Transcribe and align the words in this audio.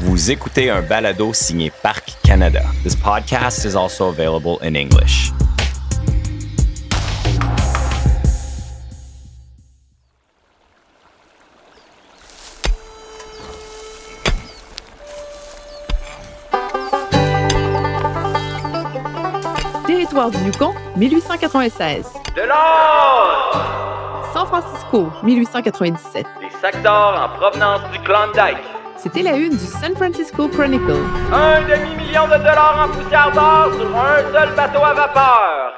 Vous 0.00 0.30
écoutez 0.30 0.70
un 0.70 0.80
balado 0.80 1.32
signé 1.32 1.72
Parc 1.82 2.12
Canada. 2.22 2.62
This 2.84 2.94
podcast 2.94 3.64
is 3.64 3.74
also 3.74 4.08
available 4.08 4.58
in 4.62 4.76
English. 4.76 5.32
Territoire 19.84 20.30
du 20.30 20.38
Yukon, 20.44 20.74
1896. 20.96 22.06
De 22.36 22.42
l'or! 22.42 23.66
San 24.32 24.46
Francisco, 24.46 25.10
1897. 25.24 26.24
Les 26.40 26.50
secteurs 26.60 27.20
en 27.20 27.36
provenance 27.36 27.80
du 27.90 27.98
Klondike. 28.04 28.67
C'était 29.00 29.22
la 29.22 29.36
une 29.36 29.50
du 29.52 29.64
San 29.64 29.94
Francisco 29.94 30.48
Chronicle. 30.48 30.96
Un 31.32 31.60
demi-million 31.62 32.24
de 32.26 32.36
dollars 32.38 32.88
en 32.88 32.92
poussière 32.92 33.30
d'or 33.32 33.72
sur 33.72 33.96
un 33.96 34.32
seul 34.32 34.56
bateau 34.56 34.80
à 34.82 34.92
vapeur. 34.92 35.72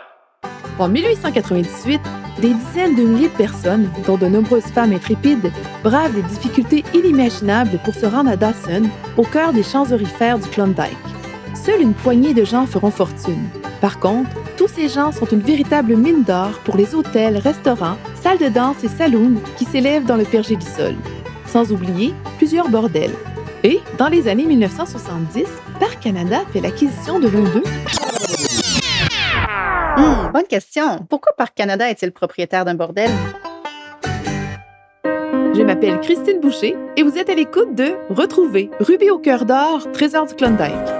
En 0.78 0.88
1898, 0.88 2.00
des 2.40 2.54
dizaines 2.54 2.94
de 2.94 3.02
milliers 3.02 3.28
de 3.28 3.36
personnes, 3.36 3.90
dont 4.06 4.16
de 4.16 4.26
nombreuses 4.26 4.64
femmes 4.64 4.94
intrépides, 4.94 5.52
bravent 5.84 6.14
des 6.14 6.22
difficultés 6.22 6.82
inimaginables 6.94 7.78
pour 7.84 7.94
se 7.94 8.06
rendre 8.06 8.30
à 8.30 8.36
Dawson, 8.36 8.88
au 9.18 9.24
cœur 9.24 9.52
des 9.52 9.64
champs 9.64 9.92
orifères 9.92 10.38
du 10.38 10.48
Klondike. 10.48 10.96
Seule 11.54 11.82
une 11.82 11.92
poignée 11.92 12.32
de 12.32 12.44
gens 12.44 12.64
feront 12.64 12.90
fortune. 12.90 13.48
Par 13.82 13.98
contre, 13.98 14.30
tous 14.56 14.68
ces 14.68 14.88
gens 14.88 15.12
sont 15.12 15.26
une 15.26 15.40
véritable 15.40 15.94
mine 15.94 16.22
d'or 16.22 16.52
pour 16.64 16.78
les 16.78 16.94
hôtels, 16.94 17.36
restaurants, 17.36 17.98
salles 18.22 18.38
de 18.38 18.48
danse 18.48 18.82
et 18.82 18.88
saloons 18.88 19.34
qui 19.58 19.66
s'élèvent 19.66 20.06
dans 20.06 20.16
le 20.16 20.24
Pergélisol. 20.24 20.96
Sans 21.50 21.72
oublier 21.72 22.14
plusieurs 22.38 22.68
bordels. 22.68 23.14
Et, 23.64 23.80
dans 23.98 24.08
les 24.08 24.28
années 24.28 24.46
1970, 24.46 25.44
Parc 25.80 26.00
Canada 26.00 26.42
fait 26.52 26.60
l'acquisition 26.60 27.18
de 27.18 27.28
l'un 27.28 27.42
d'eux. 27.42 27.64
Hmm, 29.96 30.32
bonne 30.32 30.46
question. 30.46 31.04
Pourquoi 31.08 31.32
Parc 31.36 31.56
Canada 31.56 31.90
est-il 31.90 32.12
propriétaire 32.12 32.64
d'un 32.64 32.74
bordel? 32.74 33.10
Je 35.04 35.62
m'appelle 35.62 35.98
Christine 36.00 36.40
Boucher 36.40 36.76
et 36.96 37.02
vous 37.02 37.18
êtes 37.18 37.28
à 37.28 37.34
l'écoute 37.34 37.74
de 37.74 37.94
Retrouver, 38.08 38.70
Ruby 38.78 39.10
au 39.10 39.18
cœur 39.18 39.44
d'or, 39.44 39.90
trésor 39.92 40.26
du 40.26 40.34
Klondike. 40.34 40.99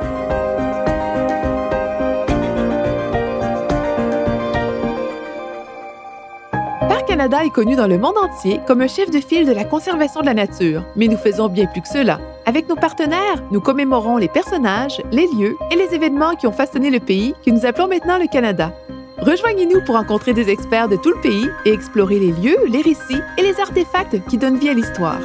Parc 7.01 7.09
Canada 7.09 7.47
est 7.47 7.51
connu 7.51 7.77
dans 7.77 7.87
le 7.87 7.97
monde 7.97 8.19
entier 8.19 8.61
comme 8.67 8.83
un 8.83 8.87
chef 8.87 9.11
de 9.11 9.21
file 9.21 9.47
de 9.47 9.53
la 9.53 9.65
conservation 9.65 10.21
de 10.21 10.27
la 10.27 10.35
nature, 10.35 10.85
mais 10.97 11.09
nous 11.09 11.17
faisons 11.17 11.49
bien 11.49 11.65
plus 11.65 11.81
que 11.81 11.89
cela. 11.89 12.21
Avec 12.45 12.69
nos 12.69 12.77
partenaires, 12.77 13.43
nous 13.51 13.63
commémorons 13.63 14.19
les 14.19 14.29
personnages, 14.29 15.01
les 15.11 15.27
lieux 15.29 15.57
et 15.71 15.77
les 15.77 15.95
événements 15.95 16.37
qui 16.37 16.47
ont 16.47 16.53
façonné 16.53 16.91
le 16.91 17.01
pays 17.01 17.35
que 17.43 17.51
nous 17.53 17.65
appelons 17.65 17.89
maintenant 17.89 18.19
le 18.19 18.27
Canada. 18.27 18.75
Rejoignez-nous 19.17 19.83
pour 19.83 19.95
rencontrer 19.95 20.35
des 20.35 20.51
experts 20.51 20.89
de 20.89 20.97
tout 20.97 21.13
le 21.13 21.21
pays 21.23 21.49
et 21.65 21.73
explorer 21.73 22.19
les 22.19 22.33
lieux, 22.33 22.59
les 22.69 22.83
récits 22.83 23.23
et 23.39 23.43
les 23.43 23.59
artefacts 23.59 24.23
qui 24.29 24.37
donnent 24.37 24.59
vie 24.59 24.69
à 24.69 24.75
l'histoire. 24.75 25.21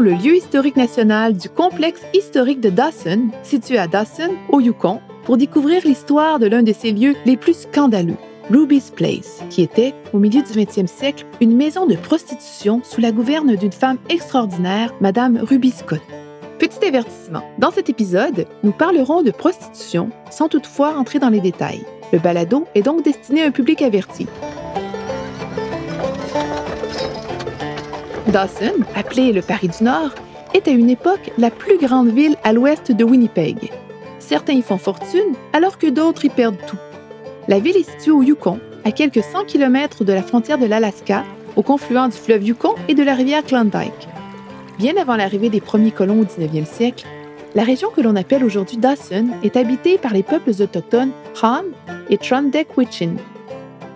Le 0.00 0.12
lieu 0.12 0.36
historique 0.36 0.76
national 0.76 1.36
du 1.36 1.48
complexe 1.48 2.02
historique 2.14 2.60
de 2.60 2.70
Dawson, 2.70 3.28
situé 3.42 3.78
à 3.78 3.86
Dawson, 3.86 4.30
au 4.50 4.60
Yukon, 4.60 5.00
pour 5.24 5.36
découvrir 5.36 5.82
l'histoire 5.84 6.38
de 6.38 6.46
l'un 6.46 6.62
de 6.62 6.72
ses 6.72 6.92
lieux 6.92 7.14
les 7.24 7.36
plus 7.36 7.54
scandaleux, 7.54 8.16
Ruby's 8.50 8.90
Place, 8.90 9.42
qui 9.50 9.62
était, 9.62 9.94
au 10.12 10.18
milieu 10.18 10.42
du 10.42 10.52
20e 10.52 10.86
siècle, 10.86 11.26
une 11.40 11.56
maison 11.56 11.86
de 11.86 11.94
prostitution 11.94 12.80
sous 12.84 13.00
la 13.00 13.12
gouverne 13.12 13.56
d'une 13.56 13.72
femme 13.72 13.98
extraordinaire, 14.08 14.92
Madame 15.00 15.38
Ruby 15.38 15.70
Scott. 15.70 16.02
Petit 16.58 16.86
avertissement, 16.86 17.42
dans 17.58 17.70
cet 17.70 17.90
épisode, 17.90 18.46
nous 18.62 18.72
parlerons 18.72 19.22
de 19.22 19.30
prostitution 19.30 20.10
sans 20.30 20.48
toutefois 20.48 20.96
entrer 20.96 21.18
dans 21.18 21.30
les 21.30 21.40
détails. 21.40 21.84
Le 22.12 22.18
balado 22.18 22.66
est 22.74 22.82
donc 22.82 23.04
destiné 23.04 23.42
à 23.42 23.46
un 23.46 23.50
public 23.50 23.82
averti. 23.82 24.26
Dawson, 28.32 28.72
appelé 28.94 29.30
le 29.30 29.42
Paris 29.42 29.68
du 29.68 29.84
Nord, 29.84 30.14
est 30.54 30.66
à 30.66 30.70
une 30.70 30.88
époque 30.88 31.30
la 31.36 31.50
plus 31.50 31.76
grande 31.76 32.08
ville 32.08 32.36
à 32.44 32.54
l'ouest 32.54 32.90
de 32.90 33.04
Winnipeg. 33.04 33.70
Certains 34.20 34.54
y 34.54 34.62
font 34.62 34.78
fortune, 34.78 35.34
alors 35.52 35.76
que 35.76 35.86
d'autres 35.86 36.24
y 36.24 36.30
perdent 36.30 36.56
tout. 36.66 36.78
La 37.46 37.58
ville 37.58 37.76
est 37.76 37.90
située 37.90 38.10
au 38.10 38.22
Yukon, 38.22 38.58
à 38.86 38.90
quelques 38.90 39.22
100 39.22 39.44
km 39.44 40.04
de 40.04 40.14
la 40.14 40.22
frontière 40.22 40.56
de 40.56 40.64
l'Alaska, 40.64 41.24
au 41.56 41.62
confluent 41.62 42.08
du 42.08 42.16
fleuve 42.16 42.42
Yukon 42.42 42.74
et 42.88 42.94
de 42.94 43.02
la 43.02 43.14
rivière 43.14 43.44
Klondike. 43.44 44.08
Bien 44.78 44.96
avant 44.96 45.16
l'arrivée 45.16 45.50
des 45.50 45.60
premiers 45.60 45.90
colons 45.90 46.20
au 46.20 46.24
19e 46.24 46.64
siècle, 46.64 47.04
la 47.54 47.64
région 47.64 47.90
que 47.90 48.00
l'on 48.00 48.16
appelle 48.16 48.44
aujourd'hui 48.44 48.78
Dawson 48.78 49.28
est 49.42 49.58
habitée 49.58 49.98
par 49.98 50.14
les 50.14 50.22
peuples 50.22 50.52
autochtones 50.58 51.12
Han 51.42 51.64
et 52.08 52.16
Trandek-Wichin. 52.16 53.16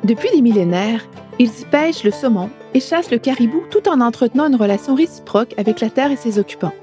Depuis 0.05 0.29
des 0.35 0.43
millénaires, 0.43 1.09
ils 1.39 1.49
y 1.61 1.65
pêchent 1.65 2.05
le 2.05 2.11
saumon 2.11 2.51
et 2.77 2.81
chassent 2.81 3.11
le 3.11 3.17
caribou 3.17 3.63
tout 3.71 3.89
en 3.89 4.03
entretenant 4.03 4.49
une 4.49 4.57
relation 4.57 4.95
réciproque 4.95 5.55
avec 5.57 5.81
la 5.81 5.89
terre 5.89 6.11
et 6.11 6.17
ses 6.17 6.39
occupants. 6.39 6.75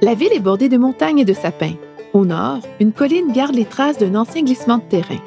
La 0.00 0.14
ville 0.14 0.32
est 0.32 0.38
bordée 0.38 0.68
de 0.68 0.78
montagnes 0.78 1.18
et 1.18 1.24
de 1.24 1.32
sapins. 1.32 1.74
Au 2.12 2.24
nord, 2.24 2.60
une 2.78 2.92
colline 2.92 3.32
garde 3.32 3.56
les 3.56 3.64
traces 3.64 3.98
d'un 3.98 4.14
ancien 4.14 4.42
glissement 4.44 4.78
de 4.78 4.84
terrain. 4.84 5.18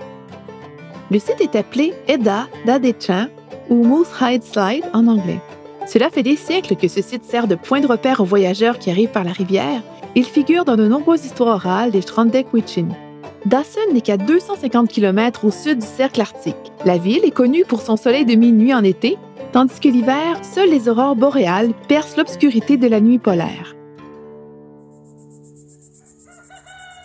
Le 1.12 1.20
site 1.20 1.42
est 1.42 1.58
appelé 1.58 1.94
Eda 2.08 2.48
Dadechan 2.66 3.28
ou 3.70 3.84
Moose 3.84 4.08
Hide 4.22 4.44
Slide 4.44 4.86
en 4.94 5.08
anglais. 5.08 5.42
Cela 5.88 6.10
fait 6.10 6.24
des 6.24 6.38
siècles 6.38 6.78
que 6.78 6.88
ce 6.88 7.02
site 7.02 7.26
sert 7.26 7.48
de 7.48 7.56
point 7.56 7.82
de 7.82 7.88
repère 7.88 8.22
aux 8.22 8.26
voyageurs 8.26 8.80
qui 8.80 8.92
arrivent 8.92 9.12
par 9.12 9.26
la 9.26 9.34
rivière. 9.34 9.84
Il 10.16 10.24
figure 10.24 10.64
dans 10.64 10.78
de 10.78 10.88
nombreuses 10.88 11.26
histoires 11.26 11.56
orales 11.56 11.92
des 11.92 12.02
Trandek-Wichin. 12.02 12.88
Dawson 13.46 13.92
n'est 13.94 14.00
qu'à 14.00 14.16
250 14.16 14.88
km 14.88 15.44
au 15.44 15.52
sud 15.52 15.80
du 15.80 15.86
cercle 15.86 16.22
arctique. 16.22 16.72
La 16.86 16.98
ville 16.98 17.26
est 17.26 17.32
connue 17.32 17.66
pour 17.66 17.82
son 17.82 17.98
soleil 17.98 18.24
de 18.24 18.36
minuit 18.36 18.74
en 18.74 18.86
été, 18.86 19.18
tandis 19.54 19.80
que 19.80 19.88
l'hiver, 19.88 20.44
seules 20.44 20.72
les 20.72 20.90
aurores 20.90 21.16
boréales 21.16 21.74
percent 21.88 22.18
l'obscurité 22.18 22.76
de 22.76 22.88
la 22.88 23.00
nuit 23.00 23.20
polaire. 23.20 23.76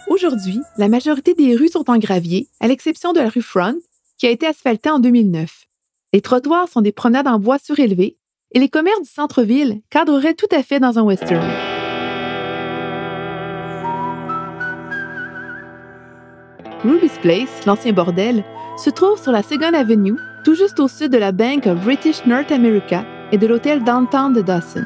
Aujourd'hui, 0.09 0.59
la 0.79 0.89
majorité 0.89 1.35
des 1.35 1.55
rues 1.55 1.69
sont 1.69 1.91
en 1.91 1.99
gravier, 1.99 2.49
à 2.61 2.67
l'exception 2.67 3.13
de 3.13 3.21
la 3.21 3.29
rue 3.29 3.43
Front, 3.43 3.77
qui 4.17 4.27
a 4.27 4.31
été 4.31 4.47
asphaltée 4.47 4.91
en 4.91 4.99
2009. 4.99 5.67
Les 6.15 6.23
trottoirs 6.23 6.69
sont 6.69 6.81
des 6.81 6.93
promenades 6.93 7.29
en 7.29 7.39
bois 7.39 7.59
surélevés 7.59 8.17
et 8.53 8.59
les 8.59 8.71
commerces 8.71 9.03
du 9.03 9.11
centre-ville 9.11 9.83
cadreraient 9.91 10.35
tout 10.35 10.49
à 10.51 10.63
fait 10.63 10.81
dans 10.81 10.99
un 10.99 11.03
western. 11.03 11.68
Ruby's 16.85 17.19
Place, 17.19 17.67
l'ancien 17.67 17.93
bordel, 17.93 18.45
se 18.77 18.91
trouve 18.91 19.21
sur 19.21 19.33
la 19.33 19.43
Second 19.43 19.75
Avenue, 19.75 20.17
tout 20.45 20.55
juste 20.55 20.79
au 20.79 20.87
sud 20.87 21.11
de 21.11 21.19
la 21.19 21.33
Bank 21.33 21.67
of 21.67 21.83
British 21.85 22.25
North 22.25 22.53
America 22.53 23.05
et 23.33 23.39
de 23.39 23.47
l'hôtel 23.47 23.83
Downtown 23.83 24.33
de 24.33 24.43
Dawson. 24.43 24.85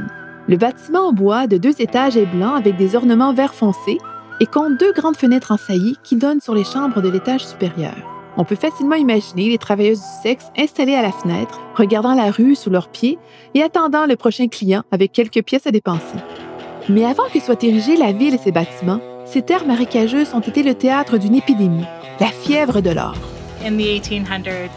Le 0.48 0.56
bâtiment 0.56 1.08
en 1.08 1.12
bois 1.12 1.46
de 1.46 1.58
deux 1.58 1.80
étages 1.80 2.16
est 2.16 2.26
blanc 2.26 2.54
avec 2.54 2.76
des 2.76 2.96
ornements 2.96 3.34
vert 3.34 3.54
foncé 3.54 3.98
et 4.40 4.46
compte 4.46 4.78
deux 4.80 4.92
grandes 4.92 5.16
fenêtres 5.16 5.52
en 5.52 5.58
saillie 5.58 5.98
qui 6.02 6.16
donnent 6.16 6.40
sur 6.40 6.54
les 6.54 6.64
chambres 6.64 7.02
de 7.02 7.10
l'étage 7.10 7.46
supérieur. 7.46 7.94
On 8.38 8.44
peut 8.44 8.56
facilement 8.56 8.96
imaginer 8.96 9.50
les 9.50 9.58
travailleuses 9.58 10.00
du 10.00 10.22
sexe 10.22 10.46
installées 10.56 10.94
à 10.94 11.02
la 11.02 11.12
fenêtre, 11.12 11.60
regardant 11.74 12.14
la 12.14 12.30
rue 12.30 12.54
sous 12.54 12.70
leurs 12.70 12.88
pieds 12.88 13.18
et 13.54 13.62
attendant 13.62 14.06
le 14.06 14.16
prochain 14.16 14.48
client 14.48 14.82
avec 14.90 15.12
quelques 15.12 15.42
pièces 15.42 15.66
à 15.66 15.70
dépenser. 15.70 16.16
Mais 16.88 17.04
avant 17.04 17.28
que 17.32 17.40
soit 17.40 17.62
érigée 17.62 17.96
la 17.96 18.12
ville 18.12 18.34
et 18.34 18.38
ses 18.38 18.52
bâtiments, 18.52 19.00
ces 19.24 19.42
terres 19.42 19.66
marécageuses 19.66 20.34
ont 20.34 20.40
été 20.40 20.62
le 20.62 20.74
théâtre 20.74 21.16
d'une 21.16 21.36
épidémie, 21.36 21.84
la 22.20 22.26
fièvre 22.26 22.80
de 22.80 22.90
l'or. 22.90 23.14
in 23.64 23.76
the 23.76 24.00
1800s. 24.02 24.70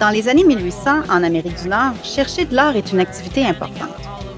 Dans 0.00 0.10
les 0.10 0.28
années 0.28 0.44
1800, 0.44 1.04
en 1.08 1.22
Amérique 1.22 1.62
du 1.62 1.68
Nord, 1.68 1.92
chercher 2.02 2.44
de 2.44 2.54
l'or 2.54 2.76
est 2.76 2.92
une 2.92 3.00
activité 3.00 3.44
importante. 3.44 3.88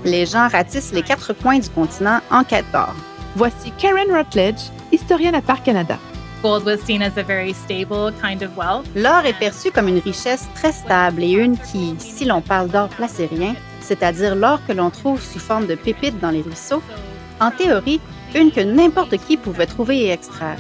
Les 0.05 0.26
gens 0.26 0.47
ratissent 0.49 0.93
les 0.93 1.03
quatre 1.03 1.32
coins 1.32 1.59
du 1.59 1.69
continent 1.70 2.20
en 2.31 2.44
quête 2.44 2.70
d'or. 2.73 2.94
Voici 3.35 3.73
Karen 3.79 4.12
Rutledge, 4.15 4.61
historienne 4.93 5.35
à 5.35 5.43
Parc 5.43 5.65
Canada. 5.65 5.99
Gold 6.43 6.65
was 6.65 6.79
seen 6.87 7.03
as 7.03 7.17
a 7.19 7.23
very 7.25 7.53
stable 7.53 8.12
kind 8.23 8.43
of 8.43 8.56
wealth. 8.56 8.87
L'or 8.94 9.26
est 9.26 9.37
perçu 9.38 9.73
comme 9.73 9.88
une 9.88 9.99
richesse 9.99 10.47
très 10.55 10.70
stable 10.70 11.25
et 11.25 11.32
une 11.32 11.56
qui, 11.59 11.97
si 11.99 12.25
l'on 12.25 12.41
parle 12.41 12.69
d'or 12.69 12.88
placérien, 12.88 13.55
c'est-à-dire 13.81 14.37
l'or 14.37 14.61
que 14.69 14.73
l'on 14.73 14.91
trouve 14.91 15.20
sous 15.20 15.41
forme 15.41 15.67
de 15.67 15.75
pépites 15.75 16.20
dans 16.20 16.31
les 16.31 16.43
ruisseaux, 16.43 16.82
en 17.40 17.50
théorie, 17.50 18.00
une 18.35 18.50
que 18.50 18.61
n'importe 18.61 19.17
qui 19.17 19.37
pouvait 19.37 19.67
trouver 19.67 20.05
et 20.05 20.11
extraire. 20.11 20.58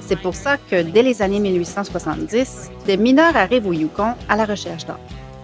C'est 0.00 0.20
pour 0.20 0.34
ça 0.34 0.56
que 0.56 0.82
dès 0.82 1.02
les 1.02 1.22
années 1.22 1.40
1870, 1.40 2.70
des 2.86 2.96
mineurs 2.96 3.36
arrivent 3.36 3.66
au 3.66 3.72
Yukon 3.72 4.14
à 4.28 4.36
la 4.36 4.44
recherche 4.44 4.84
d'or. 4.86 4.98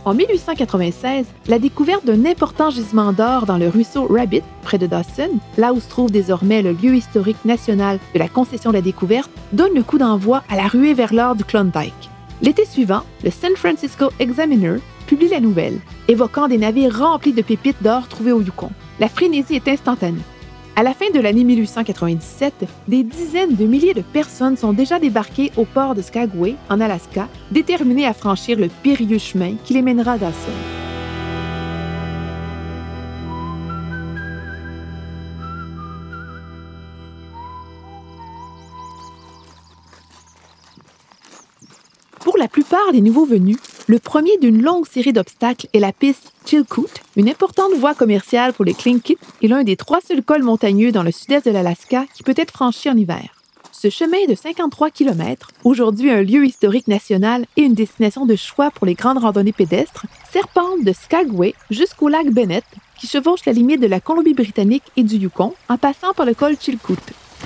En 0.04 0.14
1896, 0.14 1.26
la 1.48 1.58
découverte 1.58 2.06
d'un 2.06 2.24
important 2.24 2.70
gisement 2.70 3.12
d'or 3.12 3.46
dans 3.46 3.58
le 3.58 3.68
ruisseau 3.68 4.06
Rabbit, 4.06 4.42
près 4.62 4.78
de 4.78 4.86
Dawson, 4.86 5.30
là 5.56 5.72
où 5.72 5.80
se 5.80 5.88
trouve 5.88 6.10
désormais 6.10 6.62
le 6.62 6.72
lieu 6.72 6.96
historique 6.96 7.44
national 7.44 7.98
de 8.14 8.18
la 8.18 8.28
concession 8.28 8.70
de 8.70 8.76
la 8.76 8.82
découverte, 8.82 9.30
donne 9.52 9.74
le 9.74 9.82
coup 9.82 9.98
d'envoi 9.98 10.42
à 10.48 10.56
la 10.56 10.66
ruée 10.66 10.94
vers 10.94 11.12
l'or 11.12 11.34
du 11.34 11.44
Klondike. 11.44 12.10
L'été 12.40 12.64
suivant, 12.64 13.02
le 13.24 13.30
San 13.30 13.54
Francisco 13.56 14.10
Examiner 14.18 14.76
publie 15.06 15.28
la 15.28 15.40
nouvelle, 15.40 15.78
évoquant 16.06 16.48
des 16.48 16.58
navires 16.58 16.98
remplis 16.98 17.32
de 17.32 17.42
pépites 17.42 17.82
d'or 17.82 18.08
trouvées 18.08 18.32
au 18.32 18.40
Yukon. 18.40 18.70
La 19.00 19.08
frénésie 19.08 19.56
est 19.56 19.68
instantanée. 19.68 20.22
À 20.78 20.84
la 20.84 20.94
fin 20.94 21.10
de 21.12 21.18
l'année 21.18 21.42
1897, 21.42 22.64
des 22.86 23.02
dizaines 23.02 23.56
de 23.56 23.66
milliers 23.66 23.94
de 23.94 24.00
personnes 24.00 24.56
sont 24.56 24.72
déjà 24.72 25.00
débarquées 25.00 25.50
au 25.56 25.64
port 25.64 25.96
de 25.96 26.02
Skagway, 26.02 26.54
en 26.70 26.80
Alaska, 26.80 27.26
déterminées 27.50 28.06
à 28.06 28.14
franchir 28.14 28.56
le 28.56 28.68
périlleux 28.84 29.18
chemin 29.18 29.56
qui 29.64 29.74
les 29.74 29.82
mènera 29.82 30.12
à. 30.12 30.52
Pour 42.20 42.38
la 42.38 42.46
plupart 42.46 42.92
des 42.92 43.00
nouveaux 43.00 43.26
venus, 43.26 43.56
le 43.88 43.98
premier 43.98 44.36
d'une 44.36 44.60
longue 44.60 44.86
série 44.86 45.14
d'obstacles 45.14 45.66
est 45.72 45.80
la 45.80 45.92
piste 45.92 46.32
Chilkoot, 46.44 46.90
une 47.16 47.30
importante 47.30 47.72
voie 47.72 47.94
commerciale 47.94 48.52
pour 48.52 48.66
les 48.66 48.74
Tlingit 48.74 49.16
et 49.40 49.48
l'un 49.48 49.64
des 49.64 49.76
trois 49.76 50.02
seuls 50.02 50.22
cols 50.22 50.42
montagneux 50.42 50.92
dans 50.92 51.02
le 51.02 51.10
sud-est 51.10 51.46
de 51.46 51.50
l'Alaska 51.50 52.04
qui 52.14 52.22
peut 52.22 52.34
être 52.36 52.50
franchi 52.50 52.90
en 52.90 52.96
hiver. 52.98 53.34
Ce 53.72 53.88
chemin 53.88 54.26
de 54.28 54.34
53 54.34 54.90
km, 54.90 55.52
aujourd'hui 55.64 56.10
un 56.10 56.20
lieu 56.20 56.44
historique 56.44 56.86
national 56.86 57.46
et 57.56 57.62
une 57.62 57.72
destination 57.72 58.26
de 58.26 58.36
choix 58.36 58.70
pour 58.70 58.86
les 58.86 58.92
grandes 58.92 59.18
randonnées 59.18 59.52
pédestres, 59.52 60.04
serpente 60.30 60.84
de 60.84 60.92
Skagway 60.92 61.54
jusqu'au 61.70 62.08
lac 62.08 62.30
Bennett, 62.30 62.64
qui 62.98 63.06
chevauche 63.06 63.46
la 63.46 63.52
limite 63.54 63.80
de 63.80 63.86
la 63.86 64.00
Colombie-Britannique 64.00 64.84
et 64.98 65.02
du 65.02 65.16
Yukon 65.16 65.54
en 65.70 65.78
passant 65.78 66.12
par 66.12 66.26
le 66.26 66.34
col 66.34 66.56
Chilkoot. 66.60 66.96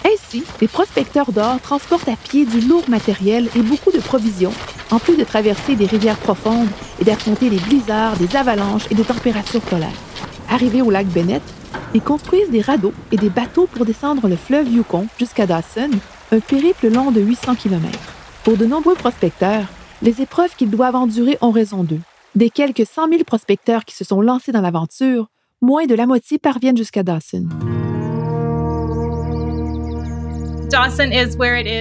Ainsi, 0.04 0.44
les 0.60 0.68
prospecteurs 0.68 1.32
d'or 1.32 1.60
transportent 1.60 2.08
à 2.08 2.16
pied 2.16 2.44
du 2.44 2.60
lourd 2.60 2.88
matériel 2.88 3.48
et 3.54 3.62
beaucoup 3.62 3.92
de 3.92 4.00
provisions, 4.00 4.52
en 4.90 4.98
plus 4.98 5.16
de 5.16 5.24
traverser 5.24 5.76
des 5.76 5.86
rivières 5.86 6.18
profondes 6.18 6.68
et 7.00 7.04
d'affronter 7.04 7.50
des 7.50 7.58
blizzards, 7.58 8.16
des 8.16 8.36
avalanches 8.36 8.86
et 8.90 8.94
des 8.94 9.04
températures 9.04 9.60
polaires. 9.62 9.88
Arrivés 10.50 10.82
au 10.82 10.90
lac 10.90 11.06
Bennett, 11.06 11.42
ils 11.94 12.02
construisent 12.02 12.50
des 12.50 12.60
radeaux 12.60 12.94
et 13.10 13.16
des 13.16 13.30
bateaux 13.30 13.66
pour 13.66 13.84
descendre 13.84 14.28
le 14.28 14.36
fleuve 14.36 14.68
Yukon 14.68 15.06
jusqu'à 15.18 15.46
Dawson, 15.46 15.90
un 16.30 16.40
périple 16.40 16.88
long 16.88 17.10
de 17.10 17.20
800 17.20 17.54
km. 17.54 17.98
Pour 18.44 18.56
de 18.56 18.66
nombreux 18.66 18.94
prospecteurs, 18.94 19.66
les 20.02 20.20
épreuves 20.20 20.56
qu'ils 20.56 20.70
doivent 20.70 20.96
endurer 20.96 21.38
ont 21.40 21.52
raison 21.52 21.84
d'eux. 21.84 22.00
Des 22.34 22.50
quelques 22.50 22.86
100 22.86 23.08
000 23.08 23.24
prospecteurs 23.24 23.84
qui 23.84 23.94
se 23.94 24.04
sont 24.04 24.20
lancés 24.20 24.52
dans 24.52 24.62
l'aventure, 24.62 25.28
moins 25.60 25.86
de 25.86 25.94
la 25.94 26.06
moitié 26.06 26.38
parviennent 26.38 26.76
jusqu'à 26.76 27.02
Dawson. 27.02 27.46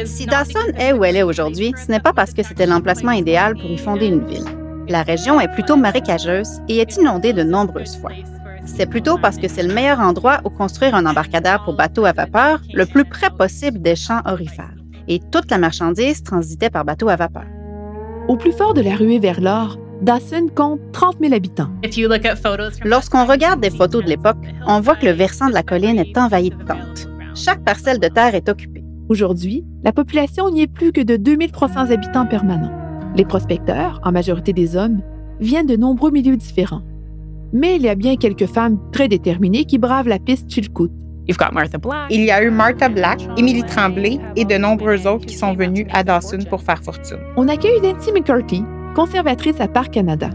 Si 0.05 0.25
Dawson 0.25 0.73
est 0.77 0.91
où 0.91 1.05
elle 1.05 1.15
est 1.15 1.23
aujourd'hui, 1.23 1.73
ce 1.77 1.89
n'est 1.89 2.01
pas 2.01 2.11
parce 2.11 2.33
que 2.33 2.43
c'était 2.43 2.65
l'emplacement 2.65 3.13
idéal 3.13 3.55
pour 3.55 3.71
y 3.71 3.77
fonder 3.77 4.07
une 4.07 4.25
ville. 4.25 4.43
La 4.89 5.01
région 5.01 5.39
est 5.39 5.47
plutôt 5.47 5.77
marécageuse 5.77 6.59
et 6.67 6.79
est 6.79 6.97
inondée 6.97 7.31
de 7.31 7.41
nombreuses 7.41 7.95
fois. 7.95 8.11
C'est 8.65 8.87
plutôt 8.87 9.17
parce 9.17 9.37
que 9.37 9.47
c'est 9.47 9.63
le 9.63 9.73
meilleur 9.73 10.01
endroit 10.01 10.41
où 10.43 10.49
construire 10.49 10.93
un 10.93 11.05
embarcadère 11.05 11.63
pour 11.63 11.75
bateau 11.77 12.03
à 12.03 12.11
vapeur 12.11 12.59
le 12.73 12.85
plus 12.85 13.05
près 13.05 13.29
possible 13.29 13.81
des 13.81 13.95
champs 13.95 14.19
orifères. 14.25 14.75
Et 15.07 15.21
toute 15.31 15.49
la 15.49 15.57
marchandise 15.57 16.21
transitait 16.21 16.69
par 16.69 16.83
bateau 16.83 17.07
à 17.07 17.15
vapeur. 17.15 17.45
Au 18.27 18.35
plus 18.35 18.51
fort 18.51 18.73
de 18.73 18.81
la 18.81 18.95
ruée 18.95 19.19
vers 19.19 19.39
l'or, 19.39 19.77
Dawson 20.01 20.47
compte 20.53 20.81
30 20.91 21.15
000 21.21 21.33
habitants. 21.33 21.69
Lorsqu'on 22.83 23.25
regarde 23.25 23.61
des 23.61 23.71
photos 23.71 24.03
de 24.03 24.09
l'époque, 24.09 24.43
on 24.67 24.81
voit 24.81 24.97
que 24.97 25.05
le 25.05 25.13
versant 25.13 25.47
de 25.47 25.53
la 25.53 25.63
colline 25.63 25.97
est 25.97 26.17
envahi 26.17 26.49
de 26.49 26.61
tentes. 26.65 27.07
Chaque 27.35 27.63
parcelle 27.63 27.99
de 27.99 28.09
terre 28.09 28.35
est 28.35 28.49
occupée. 28.49 28.80
Aujourd'hui, 29.11 29.65
la 29.83 29.91
population 29.91 30.49
n'y 30.49 30.61
est 30.61 30.71
plus 30.71 30.93
que 30.93 31.01
de 31.01 31.17
2300 31.17 31.91
habitants 31.91 32.25
permanents. 32.25 32.71
Les 33.13 33.25
prospecteurs, 33.25 33.99
en 34.05 34.13
majorité 34.13 34.53
des 34.53 34.77
hommes, 34.77 35.01
viennent 35.41 35.65
de 35.65 35.75
nombreux 35.75 36.11
milieux 36.11 36.37
différents. 36.37 36.81
Mais 37.51 37.75
il 37.75 37.81
y 37.81 37.89
a 37.89 37.95
bien 37.95 38.15
quelques 38.15 38.45
femmes 38.45 38.79
très 38.93 39.09
déterminées 39.09 39.65
qui 39.65 39.79
bravent 39.79 40.07
la 40.07 40.17
piste 40.17 40.49
Chilkoot. 40.49 40.89
You've 41.27 41.37
got 41.37 41.51
Martha 41.51 41.77
Black. 41.77 42.05
Il 42.09 42.23
y 42.23 42.31
a 42.31 42.41
eu 42.41 42.51
Martha 42.51 42.87
Black, 42.87 43.27
Émilie 43.35 43.63
Tremblay 43.63 44.17
et 44.37 44.45
de 44.45 44.55
nombreux 44.55 45.05
autres 45.05 45.25
qui 45.25 45.35
sont 45.35 45.55
venus 45.55 45.87
à 45.91 46.05
Dawson 46.05 46.39
pour 46.49 46.61
faire 46.61 46.81
fortune. 46.81 47.19
On 47.35 47.49
accueille 47.49 47.81
Nancy 47.81 48.13
McCarthy, 48.13 48.63
conservatrice 48.95 49.59
à 49.59 49.67
Parc 49.67 49.91
Canada. 49.91 50.29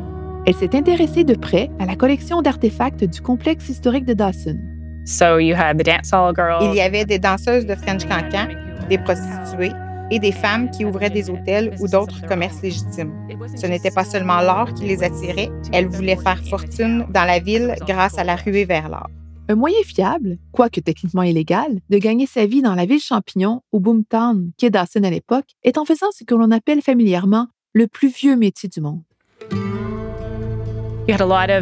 Elle 0.45 0.55
s'est 0.55 0.77
intéressée 0.77 1.25
de 1.25 1.35
près 1.35 1.71
à 1.79 1.87
la 1.87 1.97
collection 1.97 2.43
d'artefacts 2.43 3.05
du 3.05 3.23
complexe 3.23 3.71
historique 3.71 4.05
de 4.05 4.13
Dawson. 4.13 4.59
So 5.07 5.39
you 5.39 5.55
had 5.55 5.79
the 5.79 5.85
dance 5.85 6.13
hall 6.13 6.35
girls. 6.35 6.63
Il 6.63 6.75
y 6.75 6.81
avait 6.81 7.05
des 7.05 7.21
danseuses 7.21 7.65
de 7.65 7.77
French 7.77 8.05
Cancan, 8.07 8.49
des 8.87 8.99
prostituées 8.99 9.73
et 10.11 10.19
des 10.19 10.33
femmes 10.33 10.71
qui 10.71 10.85
ouvraient 10.85 11.11
des 11.11 11.31
hôtels 11.31 11.75
ou 11.81 11.89
d'autres 11.89 12.25
commerces 12.27 12.63
légitimes. 12.63 13.13
Ce 13.57 13.67
n'était 13.67 13.91
pas 13.91 14.05
seulement 14.05 14.41
l'or 14.41 14.73
qui 14.75 14.85
les 14.85 15.03
attirait, 15.03 15.51
elles 15.73 15.89
voulaient 15.89 16.17
faire 16.17 16.43
fortune 16.45 17.07
dans 17.13 17.25
la 17.25 17.39
ville 17.39 17.75
grâce 17.87 18.19
à 18.19 18.25
la 18.25 18.37
ruée 18.37 18.65
vers 18.65 18.89
l'or. 18.89 19.09
Un 19.49 19.55
moyen 19.55 19.83
fiable, 19.85 20.39
quoique 20.51 20.81
techniquement 20.81 21.23
illégal, 21.23 21.79
de 21.89 21.99
gagner 21.99 22.27
sa 22.27 22.47
vie 22.47 22.63
dans 22.63 22.75
la 22.75 22.85
ville 22.85 23.01
champignon 23.01 23.63
ou 23.73 23.79
Boomtown, 23.79 24.51
qui 24.57 24.67
est 24.67 24.71
Dawson 24.71 25.05
à 25.05 25.11
l'époque, 25.11 25.47
est 25.63 25.79
en 25.79 25.85
faisant 25.85 26.11
ce 26.11 26.25
que 26.25 26.35
l'on 26.35 26.51
appelle 26.51 26.83
familièrement 26.83 27.47
le 27.73 27.87
plus 27.87 28.09
vieux 28.09 28.37
métier 28.37 28.69
du 28.69 28.81
monde. 28.81 29.03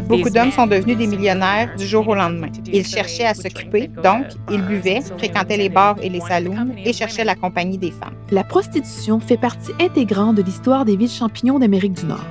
Beaucoup 0.09 0.31
d'hommes 0.31 0.53
sont 0.53 0.67
devenus 0.67 0.97
des 0.97 1.07
millionnaires 1.07 1.75
du 1.77 1.87
jour 1.87 2.07
au 2.09 2.15
lendemain. 2.15 2.49
Ils 2.73 2.87
cherchaient 2.87 3.27
à 3.27 3.35
s'occuper, 3.35 3.89
donc 4.03 4.27
ils 4.51 4.63
buvaient, 4.63 5.03
fréquentaient 5.03 5.57
les 5.57 5.69
bars 5.69 5.97
et 6.03 6.09
les 6.09 6.21
saloons 6.21 6.69
et 6.85 6.93
cherchaient 6.93 7.25
la 7.25 7.35
compagnie 7.35 7.79
des 7.79 7.91
femmes. 7.91 8.15
La 8.31 8.45
prostitution 8.45 9.21
fait 9.21 9.37
partie 9.37 9.73
intégrante 9.81 10.37
de 10.37 10.43
l'histoire 10.43 10.85
des 10.85 10.97
villes 10.97 11.11
champignons 11.11 11.59
d'Amérique 11.59 11.93
du 11.93 12.07
Nord. 12.07 12.25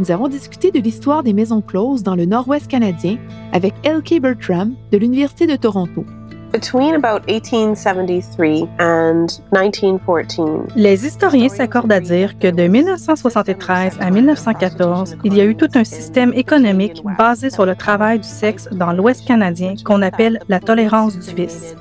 Nous 0.00 0.10
avons 0.10 0.28
discuté 0.28 0.70
de 0.70 0.80
l'histoire 0.80 1.22
des 1.22 1.32
maisons 1.32 1.60
closes 1.60 2.02
dans 2.02 2.16
le 2.16 2.24
nord-ouest 2.24 2.66
canadien 2.66 3.18
avec 3.52 3.74
L.K. 3.84 4.20
Bertram 4.20 4.74
de 4.90 4.98
l'Université 4.98 5.46
de 5.46 5.56
Toronto. 5.56 6.04
Between 6.52 6.94
about 6.94 7.26
1873 7.28 8.68
and 8.78 9.26
1914, 9.52 10.66
Les 10.76 11.06
historiens 11.06 11.48
s'accordent 11.48 11.92
à 11.92 12.00
dire 12.00 12.38
que 12.38 12.48
de 12.48 12.64
1973 12.64 13.96
à 13.98 14.10
1914, 14.10 15.16
il 15.24 15.34
y 15.34 15.40
a 15.40 15.46
eu 15.46 15.56
tout 15.56 15.70
un 15.74 15.84
système 15.84 16.34
économique 16.34 17.02
basé 17.16 17.48
sur 17.48 17.64
le 17.64 17.74
travail 17.74 18.18
du 18.18 18.28
sexe 18.28 18.68
dans 18.70 18.92
l'Ouest 18.92 19.26
canadien 19.26 19.74
qu'on 19.82 20.02
appelle 20.02 20.40
la 20.50 20.60
tolérance 20.60 21.18
du 21.18 21.34
vice. 21.34 21.74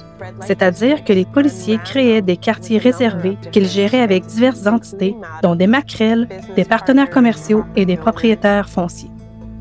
C'est-à-dire 0.46 1.04
que 1.04 1.12
les 1.12 1.26
policiers 1.26 1.80
créaient 1.84 2.22
des 2.22 2.38
quartiers 2.38 2.78
réservés 2.78 3.38
qu'ils 3.52 3.68
géraient 3.68 4.02
avec 4.02 4.26
diverses 4.26 4.68
entités, 4.68 5.18
dont 5.44 5.56
des 5.56 5.68
maquerelles, 5.68 6.30
des 6.56 6.64
partenaires 6.64 7.10
commerciaux 7.10 7.66
et 7.76 7.86
des 7.86 7.98
propriétaires 7.98 8.70
fonciers. 8.70 9.12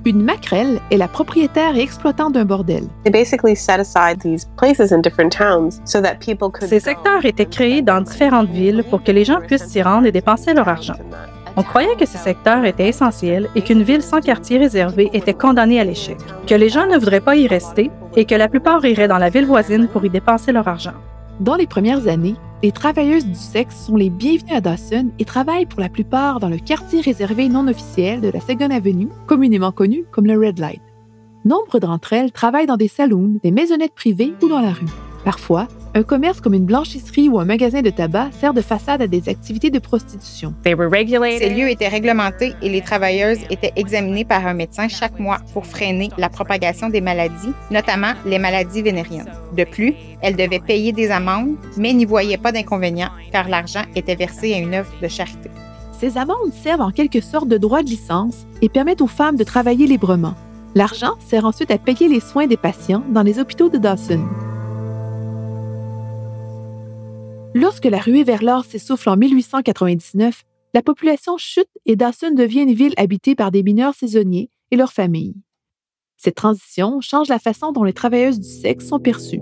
Une 0.07 0.23
maquerelle 0.23 0.80
est 0.90 0.97
la 0.97 1.09
propriétaire 1.09 1.76
et 1.76 1.80
exploitante 1.80 2.33
d'un 2.33 2.47
bordel. 2.47 2.85
they 3.04 3.11
basically 3.11 3.54
set 3.54 3.78
aside 3.80 4.19
these 4.21 4.47
places 4.57 4.92
in 4.92 5.02
different 5.02 5.30
towns 5.30 5.80
so 5.85 6.00
that 6.00 6.14
people 6.21 6.50
could. 6.50 6.69
Ces 6.69 6.80
secteurs 6.80 7.25
étaient 7.25 7.45
créés 7.45 7.83
dans 7.83 8.00
différentes 8.00 8.49
villes 8.49 8.83
pour 8.88 9.02
que 9.02 9.12
les 9.12 9.25
gens 9.25 9.40
puissent 9.40 9.66
s'y 9.66 9.83
rendre 9.83 10.07
et 10.07 10.12
dépenser 10.12 10.54
leur 10.54 10.69
argent. 10.69 10.95
On 11.57 11.62
croyait 11.62 11.97
que 11.97 12.07
ces 12.07 12.16
secteurs 12.16 12.64
étaient 12.64 12.88
essentiels 12.88 13.50
et 13.54 13.61
qu'une 13.61 13.83
ville 13.83 14.02
sans 14.02 14.21
quartier 14.21 14.57
réservé 14.57 15.11
était 15.12 15.35
condamnée 15.35 15.80
à 15.80 15.85
l'échec, 15.85 16.16
que 16.47 16.54
les 16.54 16.71
gens 16.71 16.87
ne 16.87 16.97
voudraient 16.97 17.21
pas 17.21 17.37
y 17.37 17.47
rester 17.47 17.90
et 18.16 18.25
que 18.25 18.35
la 18.35 18.49
plupart 18.49 18.85
iraient 18.87 19.09
dans 19.09 19.19
la 19.19 19.28
ville 19.28 19.47
voisine 19.47 19.88
pour 19.88 20.04
y 20.04 20.09
dépenser 20.11 20.52
leur 20.52 20.66
argent. 20.66 20.95
Dans 21.40 21.57
les 21.57 21.66
premières 21.66 22.09
années, 22.09 22.37
les 22.62 22.73
travailleuses 22.73 23.26
du 23.26 23.35
sexe 23.35 23.87
sont 23.87 23.97
les 23.97 24.11
bienvenues 24.11 24.52
à 24.52 24.61
Dawson 24.61 25.11
et 25.19 25.25
travaillent 25.25 25.67
pour 25.67 25.81
la 25.81 25.88
plupart 25.88 26.40
dans 26.40 26.49
le 26.49 26.59
quartier 26.59 27.00
réservé 27.00 27.49
non 27.49 27.67
officiel 27.69 28.21
de 28.21 28.29
la 28.29 28.40
Second 28.40 28.71
Avenue, 28.71 29.09
communément 29.26 29.73
connu 29.73 30.05
comme 30.11 30.26
le 30.26 30.38
Red 30.38 30.59
Light. 30.59 30.83
Nombre 31.47 31.79
d'entre 31.79 32.12
elles 32.12 32.33
travaillent 32.33 32.67
dans 32.67 32.76
des 32.76 32.88
saloons, 32.88 33.38
des 33.43 33.50
maisonnettes 33.50 33.95
privées 33.95 34.35
ou 34.43 34.49
dans 34.49 34.61
la 34.61 34.73
rue. 34.73 34.87
Parfois, 35.25 35.69
un 35.94 36.02
commerce 36.02 36.40
comme 36.40 36.54
une 36.54 36.64
blanchisserie 36.64 37.28
ou 37.28 37.40
un 37.40 37.44
magasin 37.44 37.82
de 37.82 37.90
tabac 37.90 38.30
sert 38.32 38.54
de 38.54 38.61
façade 38.61 39.02
à 39.02 39.06
des 39.06 39.28
activités 39.28 39.70
de 39.70 39.78
prostitution. 39.78 40.54
They 40.62 40.75
were 40.75 40.88
regulated. 40.90 41.40
Ces 41.40 41.50
lieux 41.50 41.68
étaient 41.68 41.88
réglementés 41.88 42.54
et 42.62 42.68
les 42.68 42.80
travailleuses 42.80 43.40
étaient 43.50 43.73
examinées 43.76 44.25
par 44.25 44.47
un 44.47 44.54
médecin 44.54 44.88
chaque 44.88 45.18
mois 45.18 45.38
pour 45.52 45.66
freiner 45.66 46.11
la 46.16 46.28
propagation 46.28 46.88
des 46.88 47.00
maladies, 47.00 47.52
notamment 47.70 48.12
les 48.25 48.38
maladies 48.38 48.82
vénériennes. 48.82 49.32
De 49.56 49.64
plus, 49.64 49.94
elles 50.20 50.37
devaient 50.37 50.61
payer 50.61 50.92
des 50.92 51.11
amendes, 51.11 51.56
mais 51.76 51.92
n'y 51.92 52.04
voyaient 52.04 52.38
pas 52.38 52.52
d'inconvénient 52.52 53.11
car 53.32 53.49
l'argent 53.49 53.82
était 53.97 54.16
versé 54.16 54.54
à 54.54 54.59
une 54.59 54.75
œuvre 54.75 54.92
de 55.02 55.09
charité. 55.09 55.50
Ces 55.99 56.16
amendes 56.16 56.52
servent 56.62 56.80
en 56.80 56.92
quelque 56.92 57.20
sorte 57.20 57.49
de 57.49 57.59
droit 57.59 57.82
de 57.82 57.88
licence 57.88 58.47
et 58.62 58.68
permettent 58.68 59.02
aux 59.02 59.06
femmes 59.06 59.37
de 59.37 59.44
travailler 59.44 59.87
librement. 59.87 60.35
L'argent 60.75 61.14
sert 61.18 61.44
ensuite 61.44 61.73
à 61.73 61.78
payer 61.78 62.09
les 62.09 62.20
soins 62.20 62.47
des 62.47 62.56
patients 62.56 63.02
dans 63.11 63.23
les 63.23 63.40
hôpitaux 63.40 63.68
de 63.68 63.76
Dawson. 63.76 64.20
Lorsque 67.52 67.87
la 67.87 67.99
ruée 67.99 68.23
vers 68.23 68.45
l'or 68.45 68.64
s'essouffle 68.64 69.09
en 69.09 69.16
1899, 69.16 70.45
la 70.73 70.83
population 70.83 71.37
chute 71.37 71.69
et 71.85 71.97
Dawson 71.97 72.30
devient 72.30 72.62
une 72.62 72.75
ville 72.75 72.95
habitée 72.97 73.35
par 73.35 73.50
des 73.50 73.64
mineurs 73.64 73.95
saisonniers 73.95 74.50
et 74.71 74.76
leurs 74.76 74.92
familles. 74.92 75.35
Cette 76.16 76.37
transition 76.37 77.00
change 77.00 77.28
la 77.28 77.40
façon 77.40 77.73
dont 77.73 77.83
les 77.83 77.92
travailleuses 77.92 78.38
du 78.38 78.49
sexe 78.49 78.87
sont 78.87 79.00
perçues. 79.00 79.40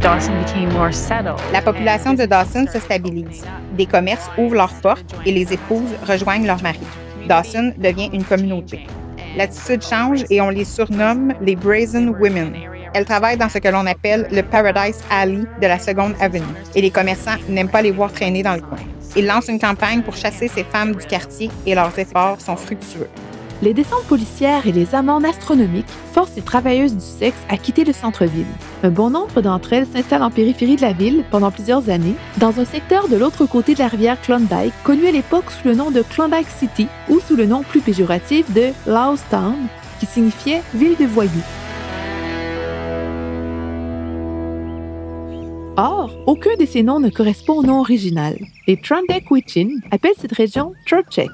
Dawson 0.00 0.32
became 0.38 0.72
more 0.72 0.94
settled. 0.94 1.36
La 1.52 1.60
population 1.60 2.14
de 2.14 2.24
Dawson 2.24 2.66
se 2.72 2.78
stabilise. 2.78 3.44
Des 3.76 3.84
commerces 3.84 4.30
ouvrent 4.38 4.54
leurs 4.54 4.80
portes 4.80 5.14
et 5.26 5.32
les 5.32 5.52
épouses 5.52 5.94
rejoignent 6.06 6.46
leurs 6.46 6.62
maris. 6.62 6.80
Dawson 7.28 7.74
devient 7.76 8.08
une 8.14 8.24
communauté. 8.24 8.86
L'attitude 9.36 9.82
change 9.82 10.24
et 10.30 10.40
on 10.40 10.48
les 10.48 10.64
surnomme 10.64 11.34
les 11.42 11.54
Brazen 11.54 12.16
Women. 12.18 12.77
Elles 12.94 13.04
travaillent 13.04 13.36
dans 13.36 13.48
ce 13.48 13.58
que 13.58 13.68
l'on 13.68 13.86
appelle 13.86 14.28
le 14.30 14.42
Paradise 14.42 14.98
Alley 15.10 15.44
de 15.60 15.66
la 15.66 15.78
Seconde 15.78 16.14
Avenue 16.20 16.44
et 16.74 16.80
les 16.80 16.90
commerçants 16.90 17.36
n'aiment 17.48 17.68
pas 17.68 17.82
les 17.82 17.90
voir 17.90 18.12
traîner 18.12 18.42
dans 18.42 18.54
le 18.54 18.60
coin. 18.60 18.78
Ils 19.16 19.26
lancent 19.26 19.48
une 19.48 19.58
campagne 19.58 20.02
pour 20.02 20.16
chasser 20.16 20.48
ces 20.48 20.64
femmes 20.64 20.94
du 20.94 21.06
quartier 21.06 21.50
et 21.66 21.74
leurs 21.74 21.98
efforts 21.98 22.40
sont 22.40 22.56
fructueux. 22.56 23.08
Les 23.60 23.74
descentes 23.74 24.04
policières 24.04 24.68
et 24.68 24.72
les 24.72 24.94
amendes 24.94 25.24
astronomiques 25.24 25.88
forcent 26.12 26.36
les 26.36 26.42
travailleuses 26.42 26.94
du 26.94 27.04
sexe 27.04 27.38
à 27.48 27.56
quitter 27.56 27.84
le 27.84 27.92
centre-ville. 27.92 28.46
Un 28.84 28.90
bon 28.90 29.10
nombre 29.10 29.40
d'entre 29.40 29.72
elles 29.72 29.86
s'installent 29.86 30.22
en 30.22 30.30
périphérie 30.30 30.76
de 30.76 30.82
la 30.82 30.92
ville 30.92 31.24
pendant 31.28 31.50
plusieurs 31.50 31.90
années, 31.90 32.14
dans 32.36 32.60
un 32.60 32.64
secteur 32.64 33.08
de 33.08 33.16
l'autre 33.16 33.46
côté 33.46 33.74
de 33.74 33.80
la 33.80 33.88
rivière 33.88 34.20
Klondike, 34.20 34.72
connu 34.84 35.08
à 35.08 35.12
l'époque 35.12 35.50
sous 35.50 35.66
le 35.66 35.74
nom 35.74 35.90
de 35.90 36.02
Klondike 36.02 36.46
City 36.56 36.86
ou 37.08 37.18
sous 37.18 37.34
le 37.34 37.46
nom 37.46 37.64
plus 37.64 37.80
péjoratif 37.80 38.48
de 38.52 38.68
Town, 39.30 39.56
qui 39.98 40.06
signifiait 40.06 40.62
ville 40.74 40.96
de 40.96 41.06
voyous. 41.06 41.30
Or, 45.80 46.10
aucun 46.26 46.56
de 46.58 46.66
ces 46.66 46.82
noms 46.82 46.98
ne 46.98 47.08
correspond 47.08 47.58
au 47.58 47.62
nom 47.62 47.78
original. 47.78 48.36
Les 48.66 48.80
Trondheim 48.80 49.80
appellent 49.92 50.10
cette 50.18 50.32
région 50.32 50.72
Churchek, 50.84 51.30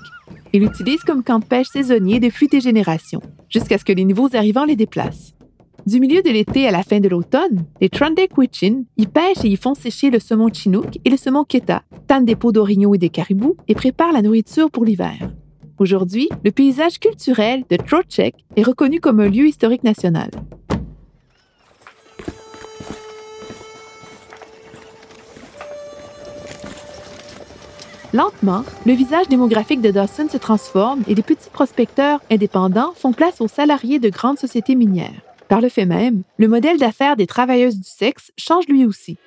ils 0.52 0.60
l'utilisent 0.60 1.02
comme 1.02 1.24
camp 1.24 1.38
de 1.38 1.46
pêche 1.46 1.68
saisonnier 1.68 2.20
depuis 2.20 2.48
des 2.48 2.60
générations, 2.60 3.22
jusqu'à 3.48 3.78
ce 3.78 3.86
que 3.86 3.94
les 3.94 4.04
nouveaux 4.04 4.36
arrivants 4.36 4.66
les 4.66 4.76
déplacent. 4.76 5.34
Du 5.86 5.98
milieu 5.98 6.20
de 6.20 6.28
l'été 6.28 6.68
à 6.68 6.72
la 6.72 6.82
fin 6.82 7.00
de 7.00 7.08
l'automne, 7.08 7.64
les 7.80 7.88
Trondheim 7.88 8.26
y 8.98 9.06
pêchent 9.06 9.44
et 9.44 9.48
y 9.48 9.56
font 9.56 9.74
sécher 9.74 10.10
le 10.10 10.18
saumon 10.18 10.52
chinook 10.52 10.98
et 11.02 11.08
le 11.08 11.16
saumon 11.16 11.44
keta, 11.44 11.82
tannent 12.06 12.26
des 12.26 12.36
peaux 12.36 12.52
d'orignaux 12.52 12.94
et 12.94 12.98
des 12.98 13.08
caribous 13.08 13.56
et 13.66 13.74
préparent 13.74 14.12
la 14.12 14.20
nourriture 14.20 14.70
pour 14.70 14.84
l'hiver. 14.84 15.16
Aujourd'hui, 15.78 16.28
le 16.44 16.50
paysage 16.50 16.98
culturel 16.98 17.64
de 17.70 17.76
Trochek 17.76 18.34
est 18.56 18.62
reconnu 18.62 19.00
comme 19.00 19.20
un 19.20 19.28
lieu 19.30 19.46
historique 19.46 19.84
national. 19.84 20.28
Lentement, 28.14 28.62
le 28.86 28.92
visage 28.92 29.26
démographique 29.28 29.80
de 29.80 29.90
Dawson 29.90 30.28
se 30.30 30.36
transforme 30.36 31.02
et 31.08 31.16
les 31.16 31.22
petits 31.22 31.50
prospecteurs 31.52 32.20
indépendants 32.30 32.92
font 32.94 33.12
place 33.12 33.40
aux 33.40 33.48
salariés 33.48 33.98
de 33.98 34.08
grandes 34.08 34.38
sociétés 34.38 34.76
minières. 34.76 35.20
Par 35.48 35.60
le 35.60 35.68
fait 35.68 35.84
même, 35.84 36.22
le 36.38 36.46
modèle 36.46 36.78
d'affaires 36.78 37.16
des 37.16 37.26
travailleuses 37.26 37.76
du 37.76 37.88
sexe 37.88 38.30
change 38.38 38.68
lui 38.68 38.84
aussi. 38.84 39.18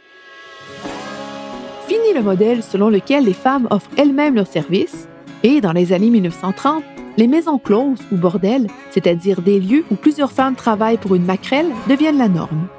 Fini 1.90 2.14
le 2.16 2.22
modèle 2.22 2.64
selon 2.64 2.88
lequel 2.88 3.26
les 3.26 3.34
femmes 3.34 3.68
offrent 3.72 3.92
elles-mêmes 3.98 4.36
leurs 4.36 4.48
services, 4.48 5.10
et 5.44 5.60
dans 5.60 5.74
les 5.74 5.92
années 5.92 6.10
1930, 6.10 6.82
les 7.18 7.28
maisons 7.28 7.58
closes 7.58 8.00
ou 8.14 8.16
bordels, 8.16 8.68
c'est-à-dire 8.92 9.42
des 9.42 9.60
lieux 9.60 9.84
où 9.92 9.96
plusieurs 9.96 10.32
femmes 10.32 10.56
travaillent 10.56 10.98
pour 10.98 11.14
une 11.14 11.26
maquerelle, 11.26 11.74
deviennent 11.90 12.18
la 12.18 12.30
norme. 12.30 12.70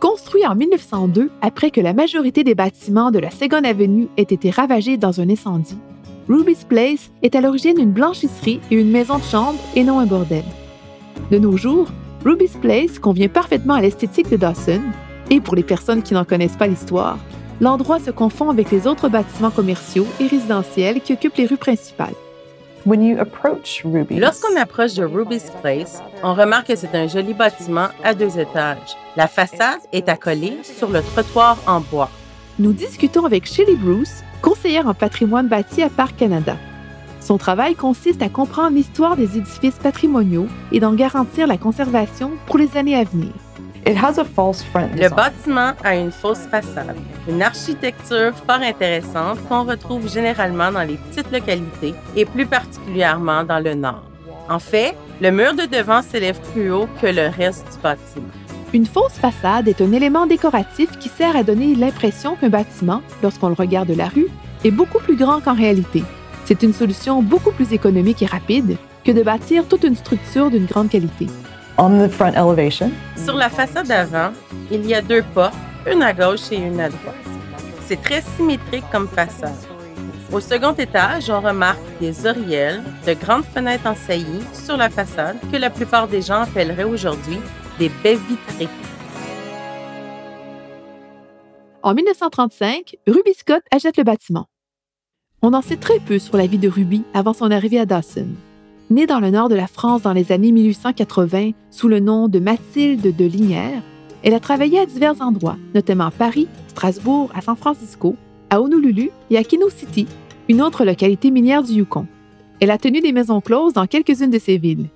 Construit 0.00 0.46
en 0.46 0.54
1902 0.54 1.30
après 1.40 1.70
que 1.70 1.80
la 1.80 1.92
majorité 1.92 2.44
des 2.44 2.54
bâtiments 2.54 3.10
de 3.10 3.18
la 3.18 3.30
Second 3.30 3.64
Avenue 3.64 4.08
aient 4.16 4.22
été 4.22 4.50
ravagés 4.50 4.96
dans 4.96 5.20
un 5.20 5.28
incendie, 5.30 5.78
Ruby's 6.28 6.64
Place 6.64 7.10
est 7.22 7.34
à 7.34 7.40
l'origine 7.40 7.78
une 7.78 7.92
blanchisserie 7.92 8.60
et 8.70 8.74
une 8.76 8.90
maison 8.90 9.18
de 9.18 9.24
chambre 9.24 9.58
et 9.76 9.84
non 9.84 9.98
un 9.98 10.06
bordel. 10.06 10.44
De 11.30 11.38
nos 11.38 11.56
jours, 11.56 11.88
Ruby's 12.24 12.56
Place 12.56 12.98
convient 12.98 13.28
parfaitement 13.28 13.74
à 13.74 13.80
l'esthétique 13.80 14.30
de 14.30 14.36
Dawson 14.36 14.80
et 15.30 15.40
pour 15.40 15.54
les 15.54 15.62
personnes 15.62 16.02
qui 16.02 16.14
n'en 16.14 16.24
connaissent 16.24 16.56
pas 16.56 16.66
l'histoire, 16.66 17.18
l'endroit 17.60 18.00
se 18.00 18.10
confond 18.10 18.50
avec 18.50 18.70
les 18.70 18.86
autres 18.86 19.08
bâtiments 19.08 19.50
commerciaux 19.50 20.06
et 20.20 20.26
résidentiels 20.26 21.00
qui 21.00 21.12
occupent 21.12 21.36
les 21.36 21.46
rues 21.46 21.56
principales. 21.56 22.14
Lorsqu'on 22.86 24.56
approche 24.56 24.94
de 24.94 25.04
Ruby's 25.04 25.50
Place, 25.62 26.02
on 26.22 26.34
remarque 26.34 26.66
que 26.66 26.76
c'est 26.76 26.94
un 26.94 27.06
joli 27.06 27.32
bâtiment 27.32 27.88
à 28.02 28.14
deux 28.14 28.38
étages. 28.38 28.96
La 29.16 29.26
façade 29.26 29.80
est 29.92 30.08
accolée 30.08 30.58
sur 30.62 30.90
le 30.90 31.00
trottoir 31.00 31.56
en 31.66 31.80
bois. 31.80 32.10
Nous 32.58 32.72
discutons 32.72 33.24
avec 33.24 33.46
Shelley 33.46 33.76
Bruce, 33.76 34.22
conseillère 34.42 34.86
en 34.86 34.94
patrimoine 34.94 35.48
bâti 35.48 35.82
à 35.82 35.88
Parc 35.88 36.16
Canada. 36.16 36.56
Son 37.20 37.38
travail 37.38 37.74
consiste 37.74 38.20
à 38.20 38.28
comprendre 38.28 38.76
l'histoire 38.76 39.16
des 39.16 39.38
édifices 39.38 39.78
patrimoniaux 39.82 40.46
et 40.70 40.80
d'en 40.80 40.92
garantir 40.92 41.46
la 41.46 41.56
conservation 41.56 42.32
pour 42.46 42.58
les 42.58 42.76
années 42.76 42.96
à 42.96 43.04
venir. 43.04 43.32
Le 43.86 45.08
bâtiment 45.14 45.72
a 45.84 45.94
une 45.94 46.10
fausse 46.10 46.46
façade, 46.50 46.96
une 47.28 47.42
architecture 47.42 48.32
fort 48.46 48.62
intéressante 48.62 49.38
qu'on 49.46 49.64
retrouve 49.64 50.10
généralement 50.10 50.72
dans 50.72 50.84
les 50.84 50.96
petites 50.96 51.30
localités 51.30 51.94
et 52.16 52.24
plus 52.24 52.46
particulièrement 52.46 53.44
dans 53.44 53.62
le 53.62 53.74
nord. 53.74 54.02
En 54.48 54.58
fait, 54.58 54.94
le 55.20 55.30
mur 55.30 55.52
de 55.52 55.66
devant 55.66 56.00
s'élève 56.00 56.40
plus 56.52 56.72
haut 56.72 56.88
que 57.02 57.08
le 57.08 57.28
reste 57.28 57.66
du 57.72 57.78
bâtiment. 57.82 58.26
Une 58.72 58.86
fausse 58.86 59.12
façade 59.12 59.68
est 59.68 59.82
un 59.82 59.92
élément 59.92 60.26
décoratif 60.26 60.98
qui 60.98 61.10
sert 61.10 61.36
à 61.36 61.42
donner 61.42 61.74
l'impression 61.74 62.36
qu'un 62.36 62.48
bâtiment, 62.48 63.02
lorsqu'on 63.22 63.48
le 63.48 63.54
regarde 63.54 63.88
de 63.88 63.94
la 63.94 64.08
rue, 64.08 64.28
est 64.64 64.70
beaucoup 64.70 64.98
plus 64.98 65.16
grand 65.16 65.40
qu'en 65.40 65.54
réalité. 65.54 66.02
C'est 66.46 66.62
une 66.62 66.72
solution 66.72 67.22
beaucoup 67.22 67.52
plus 67.52 67.72
économique 67.74 68.22
et 68.22 68.26
rapide 68.26 68.76
que 69.04 69.12
de 69.12 69.22
bâtir 69.22 69.66
toute 69.68 69.84
une 69.84 69.94
structure 69.94 70.50
d'une 70.50 70.64
grande 70.64 70.88
qualité. 70.88 71.26
Sur 73.16 73.34
la 73.34 73.50
façade 73.50 73.90
avant, 73.90 74.32
il 74.70 74.86
y 74.86 74.94
a 74.94 75.02
deux 75.02 75.24
portes, 75.34 75.54
une 75.90 76.02
à 76.02 76.12
gauche 76.12 76.52
et 76.52 76.56
une 76.56 76.78
à 76.78 76.88
droite. 76.88 77.14
C'est 77.86 78.00
très 78.00 78.22
symétrique 78.36 78.84
comme 78.92 79.08
façade. 79.08 79.56
Au 80.30 80.38
second 80.38 80.72
étage, 80.72 81.30
on 81.30 81.40
remarque 81.40 81.80
des 82.00 82.26
oriels, 82.26 82.82
de 83.06 83.14
grandes 83.14 83.44
fenêtres 83.44 83.86
en 83.86 83.96
saillie 83.96 84.42
sur 84.52 84.76
la 84.76 84.88
façade 84.88 85.36
que 85.50 85.56
la 85.56 85.68
plupart 85.68 86.06
des 86.06 86.22
gens 86.22 86.42
appelleraient 86.42 86.84
aujourd'hui 86.84 87.40
des 87.78 87.88
baies 87.88 88.18
vitrées. 88.28 88.68
En 91.82 91.92
1935, 91.92 92.96
Ruby 93.06 93.34
Scott 93.34 93.62
achète 93.72 93.96
le 93.96 94.04
bâtiment. 94.04 94.46
On 95.42 95.52
en 95.52 95.60
sait 95.60 95.76
très 95.76 95.98
peu 95.98 96.18
sur 96.18 96.36
la 96.36 96.46
vie 96.46 96.58
de 96.58 96.68
Ruby 96.68 97.04
avant 97.14 97.32
son 97.32 97.50
arrivée 97.50 97.80
à 97.80 97.84
Dawson. 97.84 98.28
Née 98.90 99.06
dans 99.06 99.20
le 99.20 99.30
nord 99.30 99.48
de 99.48 99.54
la 99.54 99.66
France 99.66 100.02
dans 100.02 100.12
les 100.12 100.30
années 100.30 100.52
1880 100.52 101.52
sous 101.70 101.88
le 101.88 102.00
nom 102.00 102.28
de 102.28 102.38
Mathilde 102.38 103.16
de 103.16 103.24
Linière, 103.24 103.82
elle 104.22 104.34
a 104.34 104.40
travaillé 104.40 104.78
à 104.78 104.84
divers 104.84 105.22
endroits, 105.22 105.56
notamment 105.74 106.06
à 106.06 106.10
Paris, 106.10 106.48
Strasbourg, 106.68 107.30
à 107.34 107.40
San 107.40 107.56
Francisco, 107.56 108.14
à 108.50 108.60
Honolulu 108.60 109.10
et 109.30 109.38
à 109.38 109.44
Kino 109.44 109.70
City, 109.70 110.06
une 110.50 110.60
autre 110.60 110.84
localité 110.84 111.30
minière 111.30 111.62
du 111.62 111.72
Yukon. 111.72 112.06
Elle 112.60 112.70
a 112.70 112.76
tenu 112.76 113.00
des 113.00 113.12
maisons 113.12 113.40
closes 113.40 113.72
dans 113.72 113.86
quelques-unes 113.86 114.30
de 114.30 114.38
ces 114.38 114.58
villes. 114.58 114.88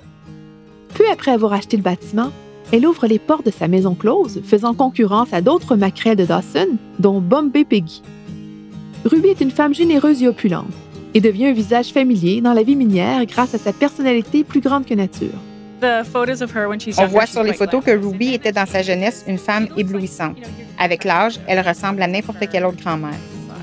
Peu 0.95 1.05
après 1.11 1.31
avoir 1.31 1.55
acheté 1.55 1.79
le 1.79 1.83
bâtiment, 1.83 2.31
elle 2.73 2.87
ouvre 2.87 3.07
les 3.07 3.19
portes 3.19 3.47
de 3.47 3.51
sa 3.51 3.69
maison 3.69 3.95
close, 3.95 4.43
faisant 4.45 4.75
concurrence 4.75 5.33
à 5.33 5.41
d'autres 5.41 5.77
maquerelles 5.77 6.19
de 6.19 6.27
Dawson, 6.27 6.77
dont 6.99 7.23
Bombay 7.23 7.65
Peggy. 7.65 8.03
Ruby 9.07 9.29
est 9.29 9.41
une 9.41 9.51
femme 9.51 9.75
généreuse 9.75 10.23
et 10.23 10.29
opulente 10.29 10.67
et 11.19 11.21
devient 11.21 11.47
un 11.47 11.53
visage 11.53 11.93
familier 11.93 12.41
dans 12.41 12.53
la 12.53 12.63
vie 12.63 12.77
minière 12.77 13.27
grâce 13.27 13.53
à 13.53 13.59
sa 13.59 13.73
personnalité 13.73 14.45
plus 14.45 14.61
grande 14.61 14.87
que 14.87 14.95
nature. 14.95 15.35
On 15.83 17.07
voit 17.07 17.27
sur 17.27 17.43
les 17.43 17.55
photos 17.55 17.85
que 17.85 17.91
Ruby 17.91 18.35
était 18.35 18.53
dans 18.53 18.67
sa 18.67 18.83
jeunesse 18.83 19.25
une 19.27 19.39
femme 19.39 19.67
éblouissante. 19.77 20.37
Avec 20.79 21.03
l'âge, 21.03 21.41
elle 21.49 21.59
ressemble 21.67 22.03
à 22.03 22.07
n'importe 22.07 22.49
quelle 22.49 22.65
autre 22.65 22.81
grand-mère. 22.81 23.19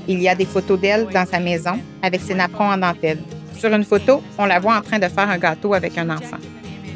Il 0.06 0.20
y 0.20 0.28
a 0.28 0.34
des 0.34 0.44
photos 0.44 0.78
d'elle 0.78 1.06
dans 1.06 1.24
sa 1.24 1.40
maison 1.40 1.78
avec 2.02 2.20
ses 2.20 2.34
napperons 2.34 2.72
en 2.72 2.76
dentelle. 2.76 3.20
Sur 3.58 3.72
une 3.72 3.84
photo, 3.84 4.22
on 4.36 4.44
la 4.44 4.60
voit 4.60 4.76
en 4.76 4.82
train 4.82 4.98
de 4.98 5.08
faire 5.08 5.30
un 5.30 5.38
gâteau 5.38 5.72
avec 5.72 5.96
un 5.96 6.10
enfant. 6.10 6.36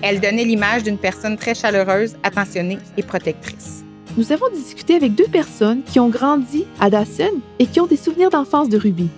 Elle 0.03 0.21
donnait 0.21 0.45
l'image 0.45 0.83
d'une 0.83 0.99
personne 0.99 1.39
très 1.39 1.55
chaleureuse, 1.55 2.17
attentionnée 2.23 2.79
et 2.99 3.03
protectrice. 3.03 3.83
Nous 4.19 4.31
avons 4.31 4.51
discuté 4.53 4.95
avec 4.95 5.15
deux 5.15 5.29
personnes 5.29 5.83
qui 5.85 5.99
ont 6.01 6.11
grandi 6.11 6.67
à 6.79 6.91
Dawson 6.91 7.41
et 7.59 7.65
qui 7.65 7.81
ont 7.81 7.87
des 7.87 7.97
souvenirs 7.97 8.29
d'enfance 8.29 8.69
de 8.69 8.77
Ruby. 8.77 9.09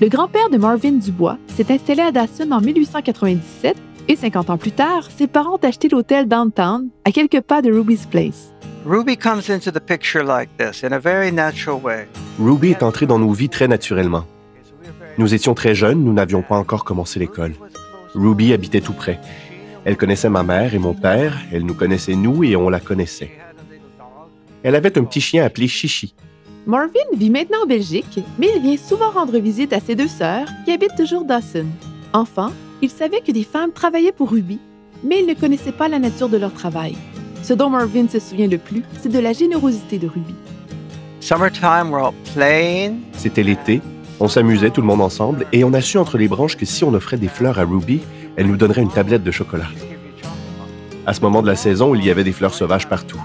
Le 0.00 0.08
grand-père 0.08 0.48
de 0.48 0.58
Marvin 0.58 0.92
Dubois 0.92 1.38
s'est 1.48 1.72
installé 1.72 2.02
à 2.02 2.12
Dawson 2.12 2.52
en 2.52 2.60
1897 2.60 3.76
et 4.06 4.14
50 4.14 4.48
ans 4.50 4.56
plus 4.56 4.70
tard, 4.70 5.08
ses 5.10 5.26
parents 5.26 5.54
ont 5.54 5.66
acheté 5.66 5.88
l'hôtel 5.88 6.28
Downtown 6.28 6.88
à 7.04 7.10
quelques 7.10 7.40
pas 7.40 7.62
de 7.62 7.72
Ruby's 7.72 8.06
Place. 8.06 8.54
Ruby 8.86 9.16
comes 9.16 9.50
into 9.50 9.72
the 9.72 9.80
picture 9.80 10.22
like 10.22 10.50
this 10.56 10.84
in 10.84 10.92
a 10.92 11.00
very 11.00 11.32
natural 11.32 11.80
way. 11.82 12.06
Ruby 12.38 12.70
est 12.70 12.84
entrée 12.84 13.06
dans 13.06 13.18
nos 13.18 13.32
vies 13.32 13.48
très 13.48 13.66
naturellement. 13.66 14.24
Nous 15.18 15.34
étions 15.34 15.54
très 15.54 15.74
jeunes, 15.74 16.04
nous 16.04 16.12
n'avions 16.12 16.42
pas 16.42 16.54
encore 16.54 16.84
commencé 16.84 17.18
l'école. 17.18 17.54
Ruby 18.14 18.52
habitait 18.52 18.80
tout 18.80 18.92
près. 18.92 19.18
Elle 19.84 19.96
connaissait 19.96 20.30
ma 20.30 20.44
mère 20.44 20.76
et 20.76 20.78
mon 20.78 20.94
père, 20.94 21.36
elle 21.52 21.66
nous 21.66 21.74
connaissait 21.74 22.14
nous 22.14 22.44
et 22.44 22.54
on 22.54 22.68
la 22.68 22.78
connaissait. 22.78 23.32
Elle 24.62 24.76
avait 24.76 24.96
un 24.96 25.02
petit 25.02 25.20
chien 25.20 25.44
appelé 25.44 25.66
Chichi. 25.66 26.14
Marvin 26.68 27.00
vit 27.16 27.30
maintenant 27.30 27.62
en 27.62 27.66
Belgique, 27.66 28.20
mais 28.38 28.50
il 28.54 28.60
vient 28.60 28.76
souvent 28.76 29.08
rendre 29.08 29.38
visite 29.38 29.72
à 29.72 29.80
ses 29.80 29.94
deux 29.94 30.06
sœurs 30.06 30.46
qui 30.66 30.72
habitent 30.72 30.98
toujours 30.98 31.24
Dawson. 31.24 31.64
Enfant, 32.12 32.50
il 32.82 32.90
savait 32.90 33.22
que 33.22 33.32
des 33.32 33.42
femmes 33.42 33.72
travaillaient 33.72 34.12
pour 34.12 34.30
Ruby, 34.30 34.60
mais 35.02 35.20
il 35.20 35.26
ne 35.26 35.32
connaissait 35.32 35.72
pas 35.72 35.88
la 35.88 35.98
nature 35.98 36.28
de 36.28 36.36
leur 36.36 36.52
travail. 36.52 36.94
Ce 37.42 37.54
dont 37.54 37.70
Marvin 37.70 38.06
se 38.06 38.18
souvient 38.20 38.48
le 38.48 38.58
plus, 38.58 38.82
c'est 39.00 39.10
de 39.10 39.18
la 39.18 39.32
générosité 39.32 39.96
de 39.96 40.08
Ruby. 40.08 40.34
Summertime, 41.20 41.90
we're 41.90 42.04
all 42.04 42.14
playing. 42.34 42.98
C'était 43.14 43.44
l'été, 43.44 43.80
on 44.20 44.28
s'amusait 44.28 44.68
tout 44.68 44.82
le 44.82 44.88
monde 44.88 45.00
ensemble 45.00 45.46
et 45.54 45.64
on 45.64 45.72
a 45.72 45.80
su 45.80 45.96
entre 45.96 46.18
les 46.18 46.28
branches 46.28 46.58
que 46.58 46.66
si 46.66 46.84
on 46.84 46.92
offrait 46.92 47.16
des 47.16 47.28
fleurs 47.28 47.58
à 47.58 47.64
Ruby, 47.64 48.02
elle 48.36 48.46
nous 48.46 48.58
donnerait 48.58 48.82
une 48.82 48.92
tablette 48.92 49.24
de 49.24 49.30
chocolat. 49.30 49.68
À 51.06 51.14
ce 51.14 51.22
moment 51.22 51.40
de 51.40 51.46
la 51.46 51.56
saison, 51.56 51.94
il 51.94 52.04
y 52.04 52.10
avait 52.10 52.24
des 52.24 52.32
fleurs 52.32 52.52
sauvages 52.52 52.90
partout. 52.90 53.22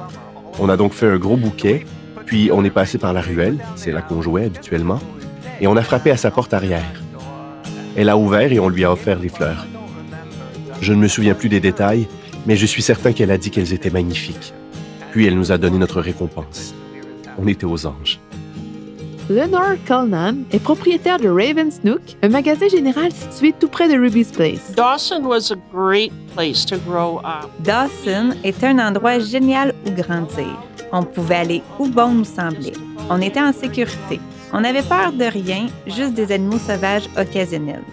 On 0.59 0.69
a 0.69 0.77
donc 0.77 0.93
fait 0.93 1.07
un 1.07 1.17
gros 1.17 1.35
bouquet, 1.35 1.85
puis 2.33 2.49
on 2.51 2.65
est 2.65 2.71
passé 2.71 2.97
par 2.97 3.13
la 3.13 3.21
ruelle, 3.21 3.63
c'est 3.75 3.91
là 3.91 4.01
qu'on 4.01 4.23
jouait 4.23 4.45
habituellement, 4.45 4.97
et 5.61 5.67
on 5.67 5.77
a 5.77 5.83
frappé 5.83 6.09
à 6.09 6.17
sa 6.17 6.31
porte 6.31 6.51
arrière. 6.51 7.03
Elle 7.95 8.09
a 8.09 8.17
ouvert 8.17 8.51
et 8.51 8.59
on 8.59 8.69
lui 8.69 8.83
a 8.83 8.91
offert 8.91 9.19
les 9.19 9.29
fleurs. 9.29 9.67
Je 10.81 10.93
ne 10.93 10.97
me 10.97 11.07
souviens 11.07 11.35
plus 11.35 11.47
des 11.47 11.59
détails, 11.59 12.07
mais 12.47 12.55
je 12.55 12.65
suis 12.65 12.81
certain 12.81 13.13
qu'elle 13.13 13.29
a 13.29 13.37
dit 13.37 13.51
qu'elles 13.51 13.71
étaient 13.71 13.91
magnifiques. 13.91 14.51
Puis 15.11 15.27
elle 15.27 15.35
nous 15.35 15.51
a 15.51 15.59
donné 15.59 15.77
notre 15.77 16.01
récompense. 16.01 16.73
On 17.37 17.45
était 17.45 17.67
aux 17.67 17.85
anges. 17.85 18.19
Lenore 19.29 19.75
Culnan 19.85 20.37
est 20.51 20.59
propriétaire 20.59 21.19
de 21.19 21.29
Raven's 21.29 21.83
Nook, 21.83 22.01
un 22.23 22.29
magasin 22.29 22.67
général 22.67 23.11
situé 23.11 23.53
tout 23.59 23.67
près 23.67 23.87
de 23.87 23.93
Ruby's 23.93 24.31
Place. 24.31 24.73
Dawson 24.75 25.23
was 25.23 25.51
a 25.51 25.57
great 25.71 26.11
place 26.33 26.65
to 26.65 26.77
grow 26.77 27.19
up. 27.19 27.51
Dawson 27.59 28.33
est 28.43 28.63
un 28.63 28.79
endroit 28.79 29.19
génial 29.19 29.75
où 29.85 29.91
grandir. 29.91 30.57
On 30.95 31.03
pouvait 31.03 31.35
aller 31.35 31.63
où 31.79 31.87
bon 31.89 32.09
nous 32.09 32.23
semblait. 32.23 32.73
On 33.09 33.19
était 33.19 33.41
en 33.41 33.51
sécurité. 33.51 34.19
On 34.53 34.61
n'avait 34.61 34.83
peur 34.83 35.11
de 35.11 35.25
rien, 35.25 35.65
juste 35.87 36.13
des 36.13 36.31
animaux 36.31 36.59
sauvages 36.59 37.09
occasionnels. 37.17 37.83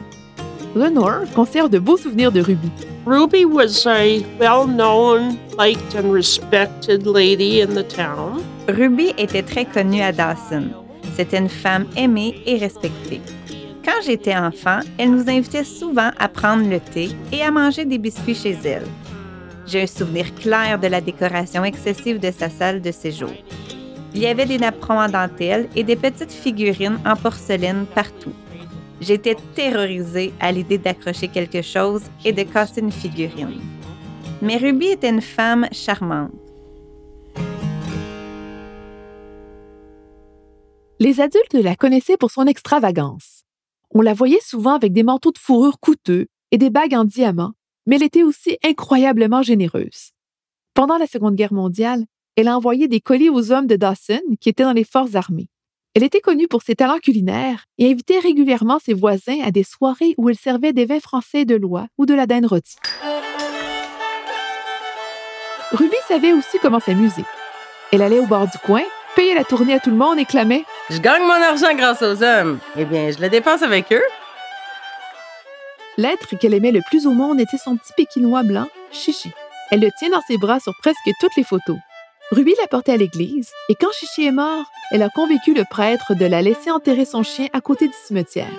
Lenore 0.76 1.25
conserve 1.35 1.71
de 1.71 1.78
beaux 1.78 1.97
souvenirs 1.97 2.30
de 2.30 2.42
Ruby. 2.42 2.71
Ruby 3.07 3.47
was 3.47 3.87
a 3.87 4.21
well-known, 4.38 5.38
liked 5.59 5.97
and 5.97 6.12
respected 6.12 7.07
lady 7.07 7.62
in 7.62 7.75
the 7.75 7.88
town. 7.88 8.42
Ruby 8.69 9.14
était 9.16 9.42
très 9.42 9.64
connue 9.64 10.02
à 10.02 10.12
Dawson. 10.12 10.69
C'était 11.16 11.38
une 11.38 11.49
femme 11.49 11.87
aimée 11.97 12.42
et 12.45 12.59
respectée. 12.59 13.23
Quand 13.83 14.02
j'étais 14.04 14.37
enfant, 14.37 14.80
elle 14.99 15.12
nous 15.12 15.28
invitait 15.28 15.64
souvent 15.64 16.11
à 16.19 16.28
prendre 16.28 16.69
le 16.69 16.78
thé 16.78 17.09
et 17.33 17.42
à 17.42 17.50
manger 17.50 17.87
des 17.87 17.99
biscuits 17.99 18.35
chez 18.35 18.57
elle. 18.64 18.87
J'ai 19.70 19.82
un 19.82 19.86
souvenir 19.86 20.34
clair 20.34 20.80
de 20.80 20.88
la 20.88 21.00
décoration 21.00 21.62
excessive 21.62 22.18
de 22.18 22.32
sa 22.32 22.50
salle 22.50 22.82
de 22.82 22.90
séjour. 22.90 23.30
Il 24.12 24.20
y 24.20 24.26
avait 24.26 24.44
des 24.44 24.58
napperons 24.58 24.98
en 24.98 25.08
dentelle 25.08 25.68
et 25.76 25.84
des 25.84 25.94
petites 25.94 26.32
figurines 26.32 26.98
en 27.06 27.14
porcelaine 27.14 27.86
partout. 27.94 28.32
J'étais 29.00 29.36
terrorisée 29.54 30.32
à 30.40 30.50
l'idée 30.50 30.78
d'accrocher 30.78 31.28
quelque 31.28 31.62
chose 31.62 32.02
et 32.24 32.32
de 32.32 32.42
casser 32.42 32.80
une 32.80 32.90
figurine. 32.90 33.60
Mais 34.42 34.56
Ruby 34.56 34.86
était 34.86 35.10
une 35.10 35.20
femme 35.20 35.68
charmante. 35.70 36.32
Les 40.98 41.20
adultes 41.20 41.54
la 41.54 41.76
connaissaient 41.76 42.16
pour 42.16 42.32
son 42.32 42.46
extravagance. 42.46 43.44
On 43.94 44.00
la 44.00 44.14
voyait 44.14 44.40
souvent 44.42 44.74
avec 44.74 44.92
des 44.92 45.04
manteaux 45.04 45.30
de 45.30 45.38
fourrure 45.38 45.78
coûteux 45.78 46.26
et 46.50 46.58
des 46.58 46.70
bagues 46.70 46.94
en 46.94 47.04
diamant, 47.04 47.52
mais 47.90 47.97
elle 47.97 48.04
était 48.04 48.23
aussi 48.23 48.56
incroyablement 48.64 49.42
généreuse. 49.42 50.12
Pendant 50.75 50.97
la 50.97 51.09
Seconde 51.09 51.35
Guerre 51.35 51.52
mondiale, 51.52 52.04
elle 52.37 52.47
a 52.47 52.56
envoyé 52.56 52.87
des 52.87 53.00
colis 53.00 53.30
aux 53.30 53.50
hommes 53.50 53.66
de 53.66 53.75
Dawson 53.75 54.20
qui 54.40 54.49
étaient 54.49 54.62
dans 54.62 54.73
les 54.73 54.85
forces 54.85 55.16
armées. 55.16 55.49
Elle 55.97 56.04
était 56.04 56.20
connue 56.20 56.47
pour 56.47 56.62
ses 56.62 56.76
talents 56.76 57.00
culinaires 57.02 57.64
et 57.78 57.90
invitait 57.90 58.20
régulièrement 58.20 58.78
ses 58.78 58.94
voisins 58.94 59.40
à 59.44 59.50
des 59.50 59.64
soirées 59.64 60.14
où 60.18 60.28
elle 60.28 60.37
servait 60.37 60.73
des 60.73 60.85
vins 60.85 61.00
français 61.00 61.44
de 61.44 61.56
loi 61.56 61.88
ou 61.99 62.06
de 62.06 62.14
la 62.14 62.26
dinde. 62.26 62.47
Ruby 65.73 65.97
savait 66.06 66.32
aussi 66.32 66.59
comment 66.62 66.78
s'amuser. 66.78 67.25
Elle 67.90 68.02
allait 68.02 68.20
au 68.20 68.26
bord 68.26 68.47
du 68.47 68.59
coin, 68.59 68.82
payait 69.16 69.35
la 69.35 69.42
tournée 69.42 69.75
à 69.75 69.80
tout 69.80 69.90
le 69.90 69.97
monde 69.97 70.20
et 70.20 70.25
clamait 70.25 70.64
Je 70.90 71.00
gagne 71.00 71.23
mon 71.23 71.30
argent 71.30 71.74
grâce 71.74 72.03
aux 72.03 72.22
hommes. 72.22 72.61
Eh 72.76 72.85
bien, 72.85 73.11
je 73.11 73.20
le 73.20 73.29
dépense 73.29 73.62
avec 73.62 73.92
eux. 73.92 74.03
L'être 75.96 76.37
qu'elle 76.38 76.55
aimait 76.55 76.72
le 76.72 76.83
plus 76.88 77.07
au 77.07 77.12
monde 77.12 77.40
était 77.40 77.59
son 77.59 77.76
petit 77.76 77.92
pékinois 77.96 78.42
blanc, 78.42 78.68
Chichi. 78.92 79.31
Elle 79.70 79.81
le 79.81 79.90
tient 79.98 80.11
dans 80.11 80.22
ses 80.22 80.38
bras 80.38 80.61
sur 80.61 80.72
presque 80.81 81.11
toutes 81.20 81.37
les 81.37 81.44
photos. 81.44 81.76
Ruby 82.31 82.55
l'a 82.61 82.68
porté 82.68 82.92
à 82.92 82.96
l'église 82.96 83.50
et 83.68 83.74
quand 83.74 83.92
Chichi 83.92 84.26
est 84.26 84.33
mort, 84.33 84.64
elle 84.92 85.03
a 85.03 85.09
convaincu 85.09 85.53
le 85.53 85.64
prêtre 85.68 86.14
de 86.14 86.26
la 86.26 86.42
laisser 86.42 86.70
enterrer 86.70 87.05
son 87.05 87.22
chien 87.22 87.48
à 87.53 87.61
côté 87.61 87.88
du 87.88 87.94
cimetière. 88.05 88.53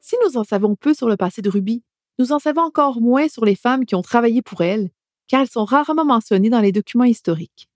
Si 0.00 0.16
nous 0.26 0.36
en 0.36 0.44
savons 0.44 0.76
peu 0.76 0.92
sur 0.92 1.08
le 1.08 1.16
passé 1.16 1.40
de 1.40 1.48
Ruby, 1.48 1.82
nous 2.18 2.32
en 2.32 2.38
savons 2.38 2.62
encore 2.62 3.00
moins 3.00 3.28
sur 3.28 3.46
les 3.46 3.56
femmes 3.56 3.86
qui 3.86 3.94
ont 3.94 4.02
travaillé 4.02 4.42
pour 4.42 4.60
elle, 4.60 4.90
car 5.26 5.40
elles 5.40 5.48
sont 5.48 5.64
rarement 5.64 6.04
mentionnées 6.04 6.50
dans 6.50 6.60
les 6.60 6.72
documents 6.72 7.04
historiques. 7.04 7.70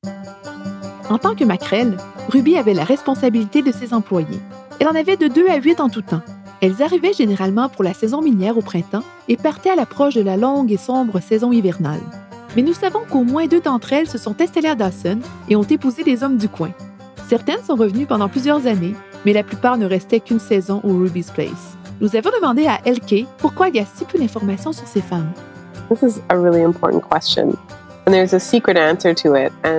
En 1.08 1.18
tant 1.18 1.34
que 1.34 1.44
maquerelle, 1.44 1.96
Ruby 2.28 2.58
avait 2.58 2.74
la 2.74 2.84
responsabilité 2.84 3.62
de 3.62 3.72
ses 3.72 3.94
employés. 3.94 4.40
Elle 4.86 4.92
en 4.92 5.00
avait 5.00 5.16
de 5.16 5.26
2 5.26 5.48
à 5.48 5.56
8 5.56 5.80
en 5.80 5.88
tout 5.88 6.02
temps. 6.02 6.22
Elles 6.60 6.80
arrivaient 6.80 7.12
généralement 7.12 7.68
pour 7.68 7.82
la 7.82 7.92
saison 7.92 8.22
minière 8.22 8.56
au 8.56 8.62
printemps 8.62 9.02
et 9.26 9.36
partaient 9.36 9.70
à 9.70 9.74
l'approche 9.74 10.14
de 10.14 10.22
la 10.22 10.36
longue 10.36 10.70
et 10.70 10.76
sombre 10.76 11.20
saison 11.20 11.50
hivernale 11.50 12.00
mais 12.56 12.62
nous 12.62 12.72
savons 12.72 13.02
qu'au 13.08 13.22
moins 13.22 13.46
deux 13.46 13.60
d'entre 13.60 13.92
elles 13.92 14.08
se 14.08 14.16
sont 14.16 14.40
installées 14.40 14.70
à 14.70 14.74
Dawson 14.74 15.20
et 15.48 15.56
ont 15.56 15.62
épousé 15.62 16.02
des 16.02 16.24
hommes 16.24 16.38
du 16.38 16.48
coin. 16.48 16.70
Certaines 17.28 17.62
sont 17.62 17.74
revenues 17.74 18.06
pendant 18.06 18.30
plusieurs 18.30 18.66
années, 18.66 18.94
mais 19.26 19.34
la 19.34 19.42
plupart 19.42 19.76
ne 19.76 19.84
restaient 19.84 20.20
qu'une 20.20 20.40
saison 20.40 20.80
au 20.82 20.96
Ruby's 20.96 21.30
Place. 21.30 21.76
Nous 22.00 22.16
avons 22.16 22.30
demandé 22.40 22.66
à 22.66 22.78
LK 22.86 23.26
pourquoi 23.38 23.68
il 23.68 23.76
y 23.76 23.80
a 23.80 23.84
si 23.84 24.06
peu 24.06 24.18
d'informations 24.18 24.72
sur 24.72 24.86
ces 24.86 25.02
femmes. 25.02 25.30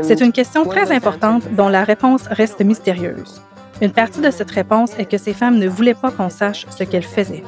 C'est 0.04 0.22
une 0.22 0.32
question 0.32 0.66
très 0.66 0.92
importante 0.92 1.44
dont 1.56 1.70
la 1.70 1.84
réponse 1.84 2.28
reste 2.28 2.62
mystérieuse. 2.62 3.42
Une 3.80 3.92
partie 3.92 4.22
de 4.22 4.32
cette 4.32 4.50
réponse 4.50 4.98
est 4.98 5.06
que 5.06 5.20
ces 5.20 5.34
femmes 5.34 5.60
ne 5.60 5.68
voulaient 5.68 5.94
pas 5.94 6.10
qu'on 6.10 6.30
sache 6.30 6.66
ce 6.70 6.84
qu'elles 6.84 7.04
faisaient. 7.04 7.44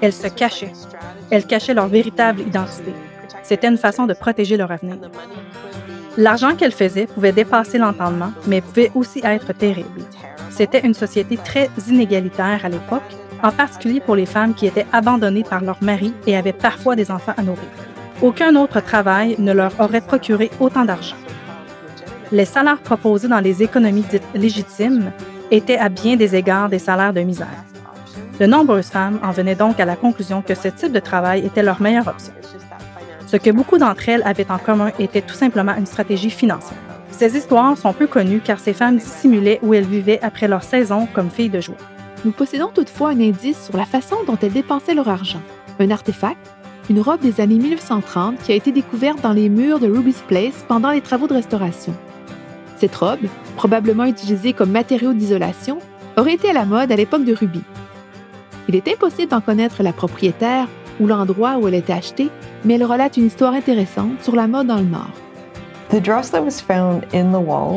Elles 0.00 0.14
se 0.14 0.28
cachaient. 0.28 0.72
Elles 1.30 1.46
cachaient 1.46 1.74
leur 1.74 1.88
véritable 1.88 2.40
identité. 2.40 2.94
C'était 3.42 3.68
une 3.68 3.76
façon 3.76 4.06
de 4.06 4.14
protéger 4.14 4.56
leur 4.56 4.70
avenir. 4.70 4.96
L'argent 6.16 6.56
qu'elle 6.56 6.72
faisait 6.72 7.06
pouvait 7.06 7.32
dépasser 7.32 7.76
l'entendement, 7.76 8.32
mais 8.46 8.62
pouvait 8.62 8.90
aussi 8.94 9.20
être 9.22 9.52
terrible. 9.52 10.00
C'était 10.50 10.80
une 10.80 10.94
société 10.94 11.36
très 11.36 11.68
inégalitaire 11.88 12.64
à 12.64 12.68
l'époque, 12.68 13.02
en 13.42 13.52
particulier 13.52 14.00
pour 14.00 14.16
les 14.16 14.26
femmes 14.26 14.54
qui 14.54 14.66
étaient 14.66 14.86
abandonnées 14.92 15.44
par 15.44 15.62
leur 15.62 15.82
mari 15.82 16.14
et 16.26 16.36
avaient 16.36 16.52
parfois 16.52 16.96
des 16.96 17.10
enfants 17.10 17.34
à 17.36 17.42
nourrir. 17.42 17.68
Aucun 18.22 18.56
autre 18.56 18.80
travail 18.80 19.36
ne 19.38 19.52
leur 19.52 19.78
aurait 19.78 20.00
procuré 20.00 20.50
autant 20.58 20.84
d'argent. 20.84 21.16
Les 22.32 22.44
salaires 22.44 22.78
proposés 22.78 23.28
dans 23.28 23.40
les 23.40 23.62
économies 23.62 24.04
dites 24.10 24.22
légitimes 24.34 25.12
étaient 25.50 25.78
à 25.78 25.88
bien 25.88 26.16
des 26.16 26.36
égards 26.36 26.68
des 26.68 26.78
salaires 26.78 27.12
de 27.12 27.20
misère. 27.20 27.64
De 28.38 28.46
nombreuses 28.46 28.88
femmes 28.88 29.20
en 29.22 29.32
venaient 29.32 29.54
donc 29.54 29.80
à 29.80 29.84
la 29.84 29.96
conclusion 29.96 30.42
que 30.42 30.54
ce 30.54 30.68
type 30.68 30.92
de 30.92 31.00
travail 31.00 31.44
était 31.44 31.62
leur 31.62 31.82
meilleure 31.82 32.08
option. 32.08 32.32
Ce 33.26 33.36
que 33.36 33.50
beaucoup 33.50 33.78
d'entre 33.78 34.08
elles 34.08 34.22
avaient 34.24 34.50
en 34.50 34.58
commun 34.58 34.90
était 34.98 35.20
tout 35.20 35.34
simplement 35.34 35.76
une 35.76 35.86
stratégie 35.86 36.30
financière. 36.30 36.78
Ces 37.10 37.36
histoires 37.36 37.76
sont 37.76 37.92
peu 37.92 38.06
connues 38.06 38.40
car 38.40 38.58
ces 38.58 38.72
femmes 38.72 38.96
dissimulaient 38.96 39.60
où 39.62 39.74
elles 39.74 39.84
vivaient 39.84 40.20
après 40.22 40.48
leur 40.48 40.62
saison 40.62 41.06
comme 41.12 41.30
filles 41.30 41.50
de 41.50 41.60
joie. 41.60 41.76
Nous 42.24 42.32
possédons 42.32 42.70
toutefois 42.74 43.10
un 43.10 43.20
indice 43.20 43.64
sur 43.66 43.76
la 43.76 43.84
façon 43.84 44.16
dont 44.26 44.38
elles 44.40 44.52
dépensaient 44.52 44.94
leur 44.94 45.08
argent. 45.08 45.42
Un 45.78 45.90
artefact, 45.90 46.38
une 46.88 47.00
robe 47.00 47.20
des 47.20 47.40
années 47.40 47.58
1930 47.58 48.42
qui 48.42 48.52
a 48.52 48.54
été 48.54 48.72
découverte 48.72 49.20
dans 49.20 49.32
les 49.32 49.48
murs 49.48 49.78
de 49.78 49.86
Ruby's 49.86 50.22
Place 50.26 50.64
pendant 50.66 50.90
les 50.90 51.00
travaux 51.00 51.28
de 51.28 51.34
restauration. 51.34 51.94
Cette 52.80 52.96
robe, 52.96 53.20
probablement 53.56 54.06
utilisée 54.06 54.54
comme 54.54 54.70
matériau 54.70 55.12
d'isolation, 55.12 55.80
aurait 56.16 56.32
été 56.32 56.48
à 56.48 56.54
la 56.54 56.64
mode 56.64 56.90
à 56.90 56.96
l'époque 56.96 57.26
de 57.26 57.34
Ruby. 57.34 57.60
Il 58.68 58.74
est 58.74 58.88
impossible 58.88 59.28
d'en 59.28 59.42
connaître 59.42 59.82
la 59.82 59.92
propriétaire 59.92 60.66
ou 60.98 61.06
l'endroit 61.06 61.58
où 61.58 61.68
elle 61.68 61.74
était 61.74 61.92
achetée, 61.92 62.30
mais 62.64 62.76
elle 62.76 62.84
relate 62.84 63.18
une 63.18 63.26
histoire 63.26 63.52
intéressante 63.52 64.22
sur 64.22 64.34
la 64.34 64.46
mode 64.46 64.68
dans 64.68 64.76
le 64.76 64.84
Nord. 64.84 65.10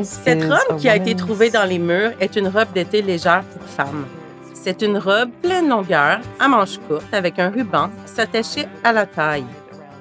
Cette 0.03 0.43
robe 0.45 0.77
qui 0.79 0.87
a 0.87 0.95
été 0.95 1.15
trouvée 1.15 1.49
dans 1.49 1.67
les 1.67 1.79
murs 1.79 2.11
est 2.21 2.37
une 2.37 2.47
robe 2.47 2.71
d'été 2.73 3.01
légère 3.01 3.43
pour 3.43 3.67
femmes. 3.67 4.05
C'est 4.53 4.81
une 4.83 4.97
robe 4.97 5.31
pleine 5.41 5.67
longueur, 5.67 6.21
à 6.39 6.47
manches 6.47 6.77
courtes, 6.87 7.03
avec 7.11 7.39
un 7.39 7.49
ruban 7.49 7.89
s'attacher 8.05 8.67
à 8.85 8.93
la 8.93 9.05
taille. 9.05 9.43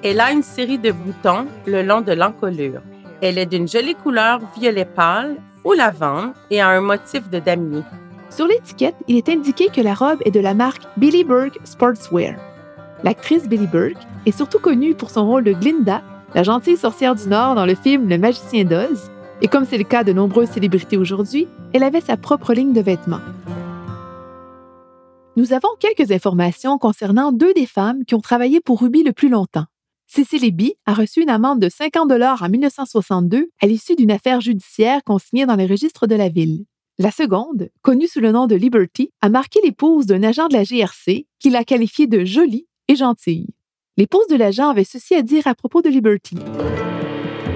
Elle 0.01 0.21
a 0.21 0.31
une 0.31 0.43
série 0.43 0.77
de 0.77 0.93
boutons 0.93 1.47
le 1.65 1.81
long 1.81 1.99
de 1.99 2.13
l'encolure. 2.13 2.81
Elle 3.25 3.37
est 3.37 3.45
d'une 3.45 3.69
jolie 3.69 3.95
couleur 3.95 4.41
violet 4.57 4.83
pâle 4.83 5.37
ou 5.63 5.71
lavande 5.71 6.33
et 6.51 6.59
a 6.59 6.67
un 6.67 6.81
motif 6.81 7.29
de 7.29 7.39
damier. 7.39 7.81
Sur 8.29 8.47
l'étiquette, 8.47 8.97
il 9.07 9.15
est 9.15 9.29
indiqué 9.29 9.69
que 9.69 9.79
la 9.79 9.93
robe 9.93 10.19
est 10.25 10.31
de 10.31 10.41
la 10.41 10.53
marque 10.53 10.83
Billy 10.97 11.23
Burke 11.23 11.57
Sportswear. 11.63 12.35
L'actrice 13.01 13.47
Billy 13.47 13.65
Burke 13.65 14.05
est 14.25 14.35
surtout 14.35 14.59
connue 14.59 14.93
pour 14.93 15.09
son 15.09 15.25
rôle 15.25 15.45
de 15.45 15.53
Glinda, 15.53 16.01
la 16.35 16.43
gentille 16.43 16.75
sorcière 16.75 17.15
du 17.15 17.29
Nord 17.29 17.55
dans 17.55 17.65
le 17.65 17.75
film 17.75 18.09
Le 18.09 18.17
Magicien 18.17 18.65
d'Oz, 18.65 19.09
Et 19.41 19.47
comme 19.47 19.63
c'est 19.63 19.77
le 19.77 19.85
cas 19.85 20.03
de 20.03 20.11
nombreuses 20.11 20.49
célébrités 20.49 20.97
aujourd'hui, 20.97 21.47
elle 21.71 21.83
avait 21.83 22.01
sa 22.01 22.17
propre 22.17 22.53
ligne 22.53 22.73
de 22.73 22.81
vêtements. 22.81 23.21
Nous 25.37 25.53
avons 25.53 25.69
quelques 25.79 26.11
informations 26.11 26.77
concernant 26.77 27.31
deux 27.31 27.53
des 27.53 27.67
femmes 27.67 28.03
qui 28.03 28.15
ont 28.15 28.19
travaillé 28.19 28.59
pour 28.59 28.81
Ruby 28.81 29.01
le 29.01 29.13
plus 29.13 29.29
longtemps. 29.29 29.67
Cécile 30.15 30.45
Eby 30.45 30.75
a 30.85 30.93
reçu 30.93 31.23
une 31.23 31.29
amende 31.31 31.59
de 31.59 31.69
50 31.69 32.07
dollars 32.07 32.43
en 32.43 32.49
1962 32.49 33.49
à 33.59 33.65
l'issue 33.65 33.95
d'une 33.95 34.11
affaire 34.11 34.41
judiciaire 34.41 35.03
consignée 35.03 35.47
dans 35.47 35.55
les 35.55 35.65
registres 35.65 36.05
de 36.05 36.13
la 36.13 36.29
ville. 36.29 36.65
La 36.99 37.09
seconde, 37.09 37.69
connue 37.81 38.07
sous 38.07 38.19
le 38.19 38.31
nom 38.31 38.45
de 38.45 38.53
Liberty, 38.53 39.09
a 39.21 39.29
marqué 39.29 39.59
l'épouse 39.63 40.05
d'un 40.05 40.21
agent 40.21 40.49
de 40.49 40.53
la 40.53 40.65
GRC 40.65 41.25
qui 41.39 41.49
l'a 41.49 41.63
qualifiée 41.63 42.05
de 42.05 42.25
jolie 42.25 42.67
et 42.87 42.95
gentille. 42.95 43.55
L'épouse 43.97 44.27
de 44.27 44.35
l'agent 44.35 44.69
avait 44.69 44.83
ceci 44.83 45.15
à 45.15 45.23
dire 45.23 45.47
à 45.47 45.55
propos 45.55 45.81
de 45.81 45.89
Liberty. 45.89 46.35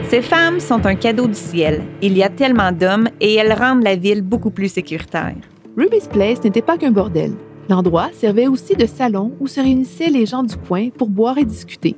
Ces 0.09 0.23
femmes 0.23 0.59
sont 0.59 0.83
un 0.87 0.95
cadeau 0.95 1.27
du 1.27 1.35
ciel. 1.35 1.83
Il 2.01 2.17
y 2.17 2.23
a 2.23 2.29
tellement 2.29 2.71
d'hommes 2.71 3.09
et 3.21 3.35
elles 3.35 3.53
rendent 3.53 3.83
la 3.83 3.97
ville 3.97 4.23
beaucoup 4.23 4.49
plus 4.49 4.69
sécuritaire. 4.69 5.37
Ruby's 5.77 6.07
Place 6.07 6.43
n'était 6.43 6.63
pas 6.63 6.79
qu'un 6.79 6.89
bordel. 6.89 7.35
L'endroit 7.69 8.09
servait 8.13 8.47
aussi 8.47 8.75
de 8.75 8.87
salon 8.87 9.35
où 9.39 9.45
se 9.45 9.59
réunissaient 9.59 10.09
les 10.09 10.25
gens 10.25 10.41
du 10.41 10.55
coin 10.57 10.89
pour 10.89 11.09
boire 11.09 11.37
et 11.37 11.45
discuter. 11.45 11.95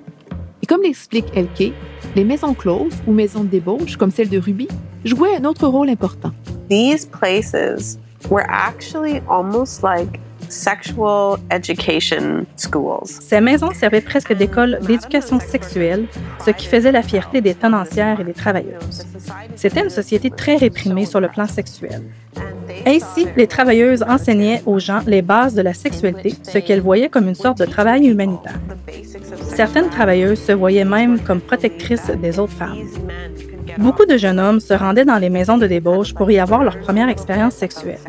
Comme 0.69 0.83
l'explique 0.83 1.25
Elke, 1.35 1.73
les 2.15 2.23
maisons 2.23 2.53
closes 2.53 2.93
ou 3.07 3.11
maisons 3.11 3.43
de 3.43 3.47
débauche, 3.47 3.97
comme 3.97 4.11
celle 4.11 4.29
de 4.29 4.37
Ruby, 4.37 4.67
jouaient 5.03 5.37
un 5.37 5.45
autre 5.45 5.67
rôle 5.67 5.89
important. 5.89 6.31
These 6.69 7.07
places 7.07 7.97
were 8.29 8.45
actually 8.47 9.19
almost 9.27 9.81
like 9.81 10.19
sexual 10.47 11.39
education 11.49 12.45
schools. 12.55 13.07
Ces 13.07 13.41
maisons 13.41 13.71
servaient 13.73 14.01
presque 14.01 14.31
d'école 14.33 14.77
d'éducation 14.85 15.39
sexuelle, 15.39 16.05
ce 16.45 16.51
qui 16.51 16.67
faisait 16.67 16.91
la 16.91 17.01
fierté 17.01 17.41
des 17.41 17.55
tenancières 17.55 18.19
et 18.19 18.23
des 18.23 18.33
travailleuses. 18.33 19.07
C'était 19.55 19.81
une 19.81 19.89
société 19.89 20.29
très 20.29 20.57
réprimée 20.57 21.07
sur 21.07 21.19
le 21.19 21.29
plan 21.29 21.47
sexuel. 21.47 22.03
Ainsi, 22.85 23.25
les 23.35 23.47
travailleuses 23.47 24.03
enseignaient 24.03 24.61
aux 24.67 24.77
gens 24.77 25.01
les 25.07 25.23
bases 25.23 25.55
de 25.55 25.63
la 25.63 25.73
sexualité, 25.73 26.35
ce 26.43 26.59
qu'elles 26.59 26.81
voyaient 26.81 27.09
comme 27.09 27.27
une 27.27 27.33
sorte 27.33 27.57
de 27.57 27.65
travail 27.65 28.05
humanitaire. 28.05 28.59
Certaines 29.59 29.89
travailleuses 29.89 30.39
se 30.39 30.53
voyaient 30.53 30.85
même 30.85 31.19
comme 31.19 31.41
protectrices 31.41 32.09
des 32.09 32.39
autres 32.39 32.53
femmes. 32.53 32.77
Beaucoup 33.77 34.05
de 34.05 34.15
jeunes 34.15 34.39
hommes 34.39 34.61
se 34.61 34.73
rendaient 34.73 35.03
dans 35.03 35.17
les 35.17 35.29
maisons 35.29 35.57
de 35.57 35.67
débauche 35.67 36.13
pour 36.13 36.31
y 36.31 36.39
avoir 36.39 36.63
leur 36.63 36.79
première 36.79 37.09
expérience 37.09 37.55
sexuelle. 37.55 37.99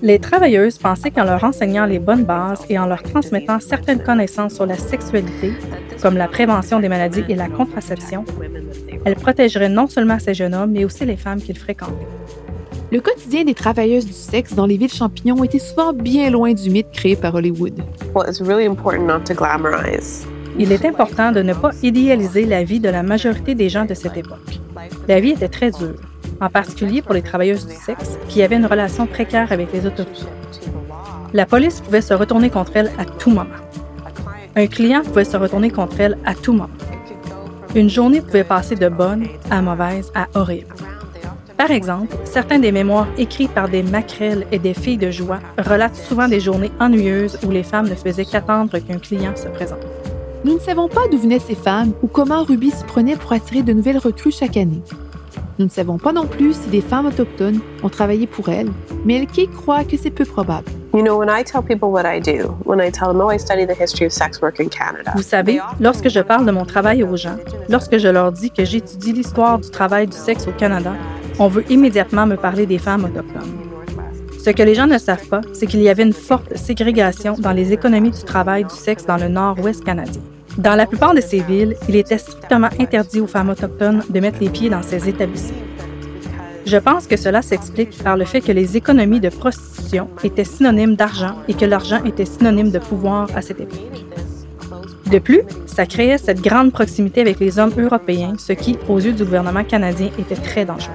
Les 0.00 0.20
travailleuses 0.20 0.78
pensaient 0.78 1.10
qu'en 1.10 1.24
leur 1.24 1.42
enseignant 1.42 1.86
les 1.86 1.98
bonnes 1.98 2.22
bases 2.22 2.64
et 2.68 2.78
en 2.78 2.86
leur 2.86 3.02
transmettant 3.02 3.58
certaines 3.58 4.00
connaissances 4.00 4.54
sur 4.54 4.64
la 4.64 4.76
sexualité, 4.76 5.54
comme 6.00 6.16
la 6.16 6.28
prévention 6.28 6.78
des 6.78 6.88
maladies 6.88 7.24
et 7.28 7.34
la 7.34 7.48
contraception, 7.48 8.24
elles 9.04 9.16
protégeraient 9.16 9.68
non 9.68 9.88
seulement 9.88 10.20
ces 10.20 10.34
jeunes 10.34 10.54
hommes, 10.54 10.70
mais 10.70 10.84
aussi 10.84 11.04
les 11.04 11.16
femmes 11.16 11.42
qu'ils 11.42 11.58
fréquentaient. 11.58 12.06
Le 12.92 13.00
quotidien 13.00 13.42
des 13.42 13.54
travailleuses 13.54 14.06
du 14.06 14.12
sexe 14.12 14.54
dans 14.54 14.66
les 14.66 14.76
villes 14.76 14.94
champignons 14.94 15.42
était 15.42 15.58
souvent 15.58 15.92
bien 15.92 16.30
loin 16.30 16.52
du 16.52 16.70
mythe 16.70 16.92
créé 16.92 17.16
par 17.16 17.34
Hollywood. 17.34 17.74
Well, 18.14 18.28
it's 18.28 18.40
really 18.40 18.66
important 18.66 19.08
not 19.08 19.24
to 19.24 19.34
glamorize. 19.34 20.28
Il 20.58 20.72
est 20.72 20.86
important 20.86 21.32
de 21.32 21.42
ne 21.42 21.52
pas 21.52 21.70
idéaliser 21.82 22.46
la 22.46 22.64
vie 22.64 22.80
de 22.80 22.88
la 22.88 23.02
majorité 23.02 23.54
des 23.54 23.68
gens 23.68 23.84
de 23.84 23.92
cette 23.92 24.16
époque. 24.16 24.58
La 25.06 25.20
vie 25.20 25.32
était 25.32 25.48
très 25.48 25.70
dure, 25.70 26.00
en 26.40 26.48
particulier 26.48 27.02
pour 27.02 27.12
les 27.12 27.20
travailleuses 27.20 27.66
du 27.66 27.74
sexe 27.74 28.18
qui 28.28 28.42
avaient 28.42 28.56
une 28.56 28.64
relation 28.64 29.06
précaire 29.06 29.52
avec 29.52 29.70
les 29.74 29.86
autorités. 29.86 30.26
La 31.34 31.44
police 31.44 31.82
pouvait 31.82 32.00
se 32.00 32.14
retourner 32.14 32.48
contre 32.48 32.72
elles 32.76 32.90
à 32.98 33.04
tout 33.04 33.30
moment. 33.30 33.50
Un 34.54 34.66
client 34.66 35.02
pouvait 35.02 35.24
se 35.24 35.36
retourner 35.36 35.70
contre 35.70 36.00
elles 36.00 36.16
à 36.24 36.34
tout 36.34 36.52
moment. 36.52 36.70
Une 37.74 37.90
journée 37.90 38.22
pouvait 38.22 38.44
passer 38.44 38.76
de 38.76 38.88
bonne 38.88 39.26
à 39.50 39.60
mauvaise 39.60 40.10
à 40.14 40.26
horrible. 40.34 40.74
Par 41.58 41.70
exemple, 41.70 42.16
certains 42.24 42.58
des 42.58 42.72
mémoires 42.72 43.08
écrits 43.18 43.48
par 43.48 43.68
des 43.68 43.82
maquerelles 43.82 44.46
et 44.52 44.58
des 44.58 44.72
filles 44.72 44.96
de 44.96 45.10
joie 45.10 45.40
relatent 45.58 45.96
souvent 45.96 46.28
des 46.28 46.40
journées 46.40 46.72
ennuyeuses 46.80 47.38
où 47.46 47.50
les 47.50 47.62
femmes 47.62 47.88
ne 47.88 47.94
faisaient 47.94 48.24
qu'attendre 48.24 48.78
qu'un 48.78 48.98
client 48.98 49.36
se 49.36 49.48
présente. 49.48 49.84
Nous 50.44 50.54
ne 50.54 50.60
savons 50.60 50.88
pas 50.88 51.08
d'où 51.10 51.18
venaient 51.18 51.38
ces 51.38 51.54
femmes 51.54 51.92
ou 52.02 52.06
comment 52.06 52.42
Ruby 52.42 52.70
s'y 52.70 52.84
prenait 52.84 53.16
pour 53.16 53.32
attirer 53.32 53.62
de 53.62 53.72
nouvelles 53.72 53.98
recrues 53.98 54.32
chaque 54.32 54.56
année. 54.56 54.82
Nous 55.58 55.64
ne 55.64 55.70
savons 55.70 55.96
pas 55.96 56.12
non 56.12 56.26
plus 56.26 56.54
si 56.54 56.68
des 56.68 56.82
femmes 56.82 57.06
autochtones 57.06 57.60
ont 57.82 57.88
travaillé 57.88 58.26
pour 58.26 58.50
elle, 58.50 58.68
mais 59.04 59.16
Elke 59.16 59.50
croit 59.50 59.84
que 59.84 59.96
c'est 59.96 60.10
peu 60.10 60.24
probable. 60.24 60.66
You 60.94 61.02
know, 61.02 61.18
when 61.18 61.28
I 61.28 61.42
tell 61.44 61.62
people 61.62 61.88
what 61.88 62.04
I 62.04 62.20
do, 62.20 62.56
when 62.64 62.80
I 62.80 62.90
tell 62.90 63.08
them, 63.08 63.20
oh, 63.20 63.30
I 63.30 63.38
study 63.38 63.66
the 63.66 63.74
history 63.78 64.06
of 64.06 64.12
sex 64.12 64.40
work 64.40 64.60
in 64.60 64.68
Canada. 64.68 65.12
Vous 65.14 65.22
savez, 65.22 65.60
lorsque 65.80 66.08
je 66.08 66.20
parle 66.20 66.46
de 66.46 66.50
mon 66.50 66.64
travail 66.64 67.02
aux 67.02 67.16
gens, 67.16 67.36
lorsque 67.68 67.98
je 67.98 68.08
leur 68.08 68.32
dis 68.32 68.50
que 68.50 68.64
j'étudie 68.64 69.12
l'histoire 69.12 69.58
du 69.58 69.70
travail 69.70 70.06
du 70.06 70.16
sexe 70.16 70.46
au 70.46 70.52
Canada, 70.52 70.92
on 71.38 71.48
veut 71.48 71.64
immédiatement 71.70 72.26
me 72.26 72.36
parler 72.36 72.66
des 72.66 72.78
femmes 72.78 73.04
autochtones. 73.04 73.65
Ce 74.46 74.52
que 74.52 74.62
les 74.62 74.76
gens 74.76 74.86
ne 74.86 74.96
savent 74.96 75.26
pas, 75.26 75.40
c'est 75.52 75.66
qu'il 75.66 75.82
y 75.82 75.88
avait 75.88 76.04
une 76.04 76.12
forte 76.12 76.56
ségrégation 76.56 77.34
dans 77.36 77.50
les 77.50 77.72
économies 77.72 78.12
du 78.12 78.22
travail 78.22 78.62
du 78.62 78.76
sexe 78.76 79.04
dans 79.04 79.16
le 79.16 79.26
nord-ouest 79.26 79.82
canadien. 79.82 80.22
Dans 80.56 80.76
la 80.76 80.86
plupart 80.86 81.14
de 81.14 81.20
ces 81.20 81.40
villes, 81.40 81.74
il 81.88 81.96
était 81.96 82.16
strictement 82.16 82.68
interdit 82.78 83.18
aux 83.18 83.26
femmes 83.26 83.48
autochtones 83.48 84.04
de 84.08 84.20
mettre 84.20 84.38
les 84.40 84.48
pieds 84.48 84.70
dans 84.70 84.84
ces 84.84 85.08
établissements. 85.08 85.56
Je 86.64 86.76
pense 86.76 87.08
que 87.08 87.16
cela 87.16 87.42
s'explique 87.42 88.00
par 88.04 88.16
le 88.16 88.24
fait 88.24 88.40
que 88.40 88.52
les 88.52 88.76
économies 88.76 89.18
de 89.18 89.30
prostitution 89.30 90.08
étaient 90.22 90.44
synonymes 90.44 90.94
d'argent 90.94 91.34
et 91.48 91.54
que 91.54 91.64
l'argent 91.64 92.04
était 92.04 92.24
synonyme 92.24 92.70
de 92.70 92.78
pouvoir 92.78 93.28
à 93.34 93.42
cette 93.42 93.58
époque. 93.58 93.80
De 95.10 95.18
plus, 95.18 95.40
ça 95.66 95.86
créait 95.86 96.18
cette 96.18 96.40
grande 96.40 96.70
proximité 96.70 97.20
avec 97.20 97.40
les 97.40 97.58
hommes 97.58 97.72
européens, 97.76 98.34
ce 98.38 98.52
qui, 98.52 98.78
aux 98.88 99.00
yeux 99.00 99.12
du 99.12 99.24
gouvernement 99.24 99.64
canadien, 99.64 100.10
était 100.20 100.36
très 100.36 100.64
dangereux. 100.64 100.92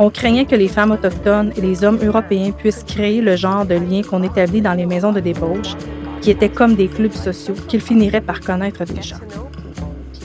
On 0.00 0.10
craignait 0.10 0.44
que 0.44 0.54
les 0.54 0.68
femmes 0.68 0.92
autochtones 0.92 1.52
et 1.56 1.60
les 1.60 1.82
hommes 1.82 1.98
européens 2.00 2.52
puissent 2.52 2.84
créer 2.84 3.20
le 3.20 3.34
genre 3.34 3.66
de 3.66 3.74
lien 3.74 4.02
qu'on 4.02 4.22
établit 4.22 4.60
dans 4.60 4.74
les 4.74 4.86
maisons 4.86 5.12
de 5.12 5.18
débauche, 5.18 5.74
qui 6.20 6.30
étaient 6.30 6.48
comme 6.48 6.76
des 6.76 6.86
clubs 6.86 7.12
sociaux 7.12 7.54
qu'ils 7.66 7.80
finiraient 7.80 8.20
par 8.20 8.40
connaître 8.40 8.84
déjà. 8.84 9.16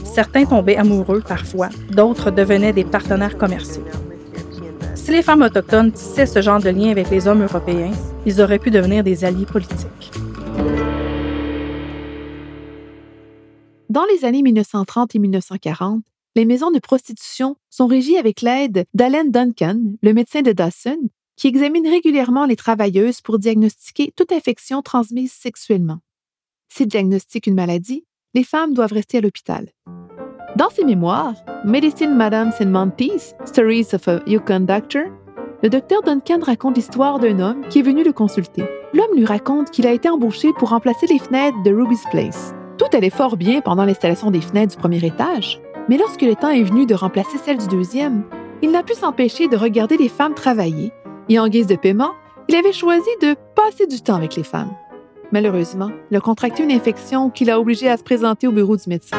Certains 0.03 0.45
tombaient 0.45 0.75
amoureux 0.75 1.23
parfois, 1.27 1.69
d'autres 1.89 2.29
devenaient 2.29 2.71
des 2.71 2.83
partenaires 2.83 3.35
commerciaux. 3.35 3.83
Si 4.93 5.11
les 5.11 5.23
femmes 5.23 5.41
autochtones 5.41 5.91
tissaient 5.91 6.27
ce 6.27 6.41
genre 6.41 6.59
de 6.59 6.69
lien 6.69 6.91
avec 6.91 7.09
les 7.09 7.27
hommes 7.27 7.41
européens, 7.41 7.91
ils 8.27 8.41
auraient 8.41 8.59
pu 8.59 8.69
devenir 8.69 9.03
des 9.03 9.25
alliés 9.25 9.47
politiques. 9.47 10.11
Dans 13.89 14.05
les 14.11 14.23
années 14.23 14.43
1930 14.43 15.15
et 15.15 15.19
1940, 15.19 16.03
les 16.35 16.45
maisons 16.45 16.71
de 16.71 16.79
prostitution 16.79 17.55
sont 17.69 17.87
régies 17.87 18.17
avec 18.17 18.41
l'aide 18.41 18.85
d'Allen 18.93 19.29
Duncan, 19.29 19.79
le 20.01 20.13
médecin 20.13 20.41
de 20.41 20.51
Dawson, 20.51 20.97
qui 21.35 21.47
examine 21.47 21.87
régulièrement 21.87 22.45
les 22.45 22.55
travailleuses 22.55 23.21
pour 23.21 23.39
diagnostiquer 23.39 24.13
toute 24.15 24.31
infection 24.31 24.81
transmise 24.81 25.31
sexuellement. 25.31 25.99
S'il 26.69 26.87
diagnostique 26.87 27.47
une 27.47 27.55
maladie, 27.55 28.05
les 28.33 28.43
femmes 28.43 28.73
doivent 28.73 28.93
rester 28.93 29.19
à 29.19 29.21
l'hôpital. 29.21 29.69
Dans 30.55 30.69
ses 30.69 30.85
mémoires, 30.85 31.35
Medicine 31.65 32.15
Madame 32.15 32.51
and 32.59 32.67
Monty's 32.67 33.35
Stories 33.45 33.93
of 33.93 34.07
a 34.07 34.21
Yukon 34.27 34.61
Doctor, 34.61 35.05
le 35.61 35.69
docteur 35.69 36.01
Duncan 36.01 36.39
raconte 36.41 36.75
l'histoire 36.75 37.19
d'un 37.19 37.39
homme 37.39 37.65
qui 37.69 37.79
est 37.79 37.83
venu 37.83 38.03
le 38.03 38.11
consulter. 38.11 38.63
L'homme 38.93 39.15
lui 39.15 39.25
raconte 39.25 39.71
qu'il 39.71 39.87
a 39.87 39.93
été 39.93 40.09
embauché 40.09 40.51
pour 40.53 40.69
remplacer 40.69 41.07
les 41.07 41.19
fenêtres 41.19 41.61
de 41.63 41.71
Ruby's 41.71 42.03
Place. 42.11 42.53
Tout 42.77 42.85
allait 42.95 43.09
fort 43.09 43.37
bien 43.37 43.61
pendant 43.61 43.85
l'installation 43.85 44.29
des 44.29 44.41
fenêtres 44.41 44.75
du 44.75 44.79
premier 44.79 45.03
étage, 45.03 45.61
mais 45.89 45.97
lorsque 45.97 46.21
le 46.21 46.35
temps 46.35 46.49
est 46.49 46.63
venu 46.63 46.85
de 46.85 46.95
remplacer 46.95 47.37
celles 47.37 47.57
du 47.57 47.67
deuxième, 47.67 48.23
il 48.61 48.71
n'a 48.71 48.83
pu 48.83 48.93
s'empêcher 48.93 49.47
de 49.47 49.57
regarder 49.57 49.97
les 49.97 50.09
femmes 50.09 50.33
travailler 50.33 50.91
et 51.29 51.39
en 51.39 51.47
guise 51.47 51.67
de 51.67 51.75
paiement, 51.75 52.11
il 52.47 52.55
avait 52.55 52.73
choisi 52.73 53.09
de 53.21 53.35
passer 53.55 53.87
du 53.87 54.01
temps 54.01 54.15
avec 54.15 54.35
les 54.35 54.43
femmes. 54.43 54.73
Malheureusement, 55.31 55.89
il 56.11 56.17
a 56.17 56.21
contracté 56.21 56.63
une 56.63 56.71
infection 56.71 57.29
qui 57.29 57.45
l'a 57.45 57.59
obligé 57.59 57.89
à 57.89 57.97
se 57.97 58.03
présenter 58.03 58.47
au 58.47 58.51
bureau 58.51 58.77
du 58.77 58.83
médecin. 58.87 59.17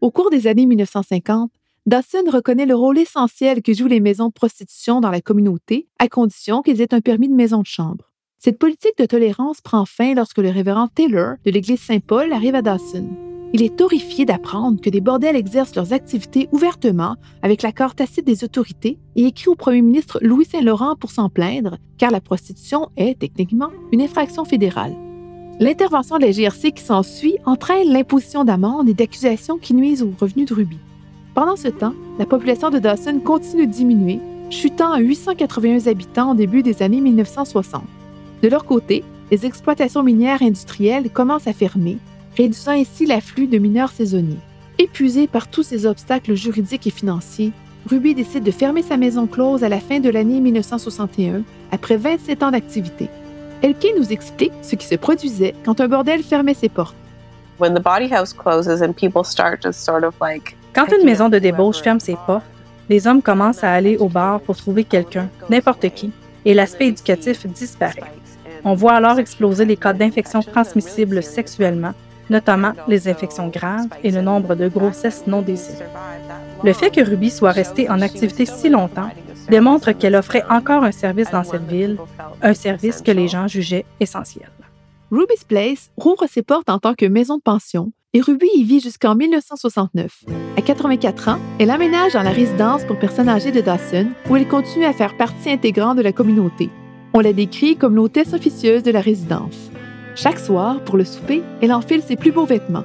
Au 0.00 0.10
cours 0.10 0.30
des 0.30 0.46
années 0.46 0.66
1950, 0.66 1.50
Dawson 1.86 2.24
reconnaît 2.30 2.66
le 2.66 2.74
rôle 2.74 2.98
essentiel 2.98 3.62
que 3.62 3.72
jouent 3.72 3.86
les 3.86 4.00
maisons 4.00 4.28
de 4.28 4.32
prostitution 4.32 5.00
dans 5.00 5.10
la 5.10 5.20
communauté, 5.20 5.88
à 5.98 6.08
condition 6.08 6.62
qu'ils 6.62 6.80
aient 6.80 6.94
un 6.94 7.00
permis 7.00 7.28
de 7.28 7.34
maison 7.34 7.60
de 7.60 7.66
chambre. 7.66 8.10
Cette 8.38 8.58
politique 8.58 8.96
de 8.98 9.06
tolérance 9.06 9.60
prend 9.60 9.84
fin 9.84 10.14
lorsque 10.14 10.38
le 10.38 10.50
révérend 10.50 10.88
Taylor 10.88 11.34
de 11.44 11.50
l'église 11.50 11.80
Saint-Paul 11.80 12.32
arrive 12.32 12.54
à 12.54 12.62
Dawson. 12.62 13.29
Il 13.52 13.62
est 13.62 13.80
horrifié 13.80 14.24
d'apprendre 14.24 14.80
que 14.80 14.90
des 14.90 15.00
bordels 15.00 15.34
exercent 15.34 15.74
leurs 15.74 15.92
activités 15.92 16.48
ouvertement 16.52 17.16
avec 17.42 17.62
l'accord 17.62 17.96
tacite 17.96 18.24
des 18.24 18.44
autorités 18.44 18.96
et 19.16 19.24
écrit 19.24 19.48
au 19.48 19.56
premier 19.56 19.82
ministre 19.82 20.20
Louis 20.22 20.44
Saint-Laurent 20.44 20.94
pour 20.94 21.10
s'en 21.10 21.28
plaindre, 21.28 21.76
car 21.98 22.12
la 22.12 22.20
prostitution 22.20 22.90
est 22.96 23.18
techniquement 23.18 23.70
une 23.90 24.02
infraction 24.02 24.44
fédérale. 24.44 24.94
L'intervention 25.58 26.18
de 26.18 26.26
la 26.26 26.30
GRC 26.30 26.70
qui 26.70 26.84
s'ensuit 26.84 27.38
entraîne 27.44 27.92
l'imposition 27.92 28.44
d'amendes 28.44 28.88
et 28.88 28.94
d'accusations 28.94 29.58
qui 29.58 29.74
nuisent 29.74 30.04
aux 30.04 30.14
revenus 30.20 30.48
de 30.48 30.54
Ruby. 30.54 30.78
Pendant 31.34 31.56
ce 31.56 31.68
temps, 31.68 31.94
la 32.20 32.26
population 32.26 32.70
de 32.70 32.78
Dawson 32.78 33.18
continue 33.18 33.66
de 33.66 33.72
diminuer, 33.72 34.20
chutant 34.50 34.92
à 34.92 35.00
881 35.00 35.88
habitants 35.88 36.32
au 36.32 36.34
début 36.34 36.62
des 36.62 36.82
années 36.82 37.00
1960. 37.00 37.82
De 38.42 38.48
leur 38.48 38.64
côté, 38.64 39.02
les 39.32 39.44
exploitations 39.44 40.04
minières 40.04 40.42
industrielles 40.42 41.10
commencent 41.10 41.48
à 41.48 41.52
fermer 41.52 41.98
réduisant 42.36 42.72
ainsi 42.72 43.06
l'afflux 43.06 43.46
de 43.46 43.58
mineurs 43.58 43.90
saisonniers. 43.90 44.38
Épuisé 44.78 45.26
par 45.26 45.48
tous 45.48 45.62
ces 45.62 45.86
obstacles 45.86 46.34
juridiques 46.34 46.86
et 46.86 46.90
financiers, 46.90 47.52
Ruby 47.88 48.14
décide 48.14 48.44
de 48.44 48.50
fermer 48.50 48.82
sa 48.82 48.96
maison 48.96 49.26
close 49.26 49.64
à 49.64 49.68
la 49.68 49.80
fin 49.80 50.00
de 50.00 50.10
l'année 50.10 50.40
1961, 50.40 51.42
après 51.72 51.96
27 51.96 52.42
ans 52.42 52.50
d'activité. 52.50 53.08
Elke 53.62 53.88
nous 53.96 54.12
explique 54.12 54.52
ce 54.62 54.74
qui 54.74 54.86
se 54.86 54.94
produisait 54.94 55.54
quand 55.64 55.80
un 55.80 55.88
bordel 55.88 56.22
fermait 56.22 56.54
ses 56.54 56.68
portes. 56.68 56.96
When 57.58 57.74
the 57.74 57.82
body 57.82 58.10
house 58.10 58.32
closes 58.32 58.82
and 58.82 58.94
people 58.94 59.24
start 59.24 59.60
to 59.62 59.72
sort 59.72 60.02
of 60.04 60.14
like 60.20 60.56
Quand 60.74 60.86
une 60.98 61.04
maison 61.04 61.28
de 61.28 61.38
débauche 61.38 61.82
ferme 61.82 62.00
ses 62.00 62.16
portes, 62.26 62.44
les 62.88 63.06
hommes 63.06 63.22
commencent 63.22 63.64
à 63.64 63.72
aller 63.72 63.96
au 63.98 64.08
bar 64.08 64.40
pour 64.40 64.56
trouver 64.56 64.84
quelqu'un, 64.84 65.28
n'importe 65.48 65.88
qui, 65.90 66.10
et 66.44 66.54
l'aspect 66.54 66.88
éducatif 66.88 67.46
disparaît. 67.46 68.12
On 68.64 68.74
voit 68.74 68.94
alors 68.94 69.18
exploser 69.18 69.64
les 69.64 69.76
cas 69.76 69.92
d'infections 69.92 70.42
transmissibles 70.42 71.22
sexuellement, 71.22 71.92
notamment 72.30 72.72
les 72.88 73.08
infections 73.08 73.48
graves 73.48 73.88
et 74.02 74.10
le 74.10 74.22
nombre 74.22 74.54
de 74.54 74.68
grossesses 74.68 75.26
non 75.26 75.42
désirées. 75.42 75.84
Le 76.62 76.72
fait 76.72 76.90
que 76.90 77.00
Ruby 77.00 77.30
soit 77.30 77.52
restée 77.52 77.90
en 77.90 78.00
activité 78.00 78.46
si 78.46 78.68
longtemps 78.68 79.10
démontre 79.48 79.92
qu'elle 79.92 80.14
offrait 80.14 80.44
encore 80.48 80.84
un 80.84 80.92
service 80.92 81.30
dans 81.30 81.44
cette 81.44 81.66
ville, 81.66 81.98
un 82.40 82.54
service 82.54 83.02
que 83.02 83.10
les 83.10 83.28
gens 83.28 83.48
jugeaient 83.48 83.84
essentiel. 83.98 84.48
Ruby's 85.10 85.44
Place 85.44 85.90
rouvre 85.96 86.26
ses 86.28 86.42
portes 86.42 86.70
en 86.70 86.78
tant 86.78 86.94
que 86.94 87.06
maison 87.06 87.36
de 87.36 87.42
pension 87.42 87.92
et 88.12 88.20
Ruby 88.20 88.48
y 88.54 88.64
vit 88.64 88.80
jusqu'en 88.80 89.14
1969. 89.14 90.24
À 90.56 90.62
84 90.62 91.28
ans, 91.28 91.38
elle 91.58 91.70
aménage 91.70 92.12
dans 92.12 92.22
la 92.22 92.30
résidence 92.30 92.84
pour 92.84 92.98
personnes 92.98 93.28
âgées 93.28 93.52
de 93.52 93.60
Dawson 93.60 94.08
où 94.28 94.36
elle 94.36 94.48
continue 94.48 94.84
à 94.84 94.92
faire 94.92 95.16
partie 95.16 95.50
intégrante 95.50 95.96
de 95.96 96.02
la 96.02 96.12
communauté. 96.12 96.70
On 97.14 97.20
la 97.20 97.32
décrit 97.32 97.76
comme 97.76 97.96
l'hôtesse 97.96 98.34
officieuse 98.34 98.82
de 98.82 98.90
la 98.92 99.00
résidence. 99.00 99.70
Chaque 100.16 100.38
soir, 100.38 100.80
pour 100.80 100.96
le 100.96 101.04
souper, 101.04 101.42
elle 101.62 101.72
enfile 101.72 102.02
ses 102.02 102.16
plus 102.16 102.32
beaux 102.32 102.44
vêtements. 102.44 102.84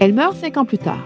Elle 0.00 0.14
meurt 0.14 0.36
cinq 0.36 0.56
ans 0.56 0.64
plus 0.64 0.78
tard. 0.78 1.04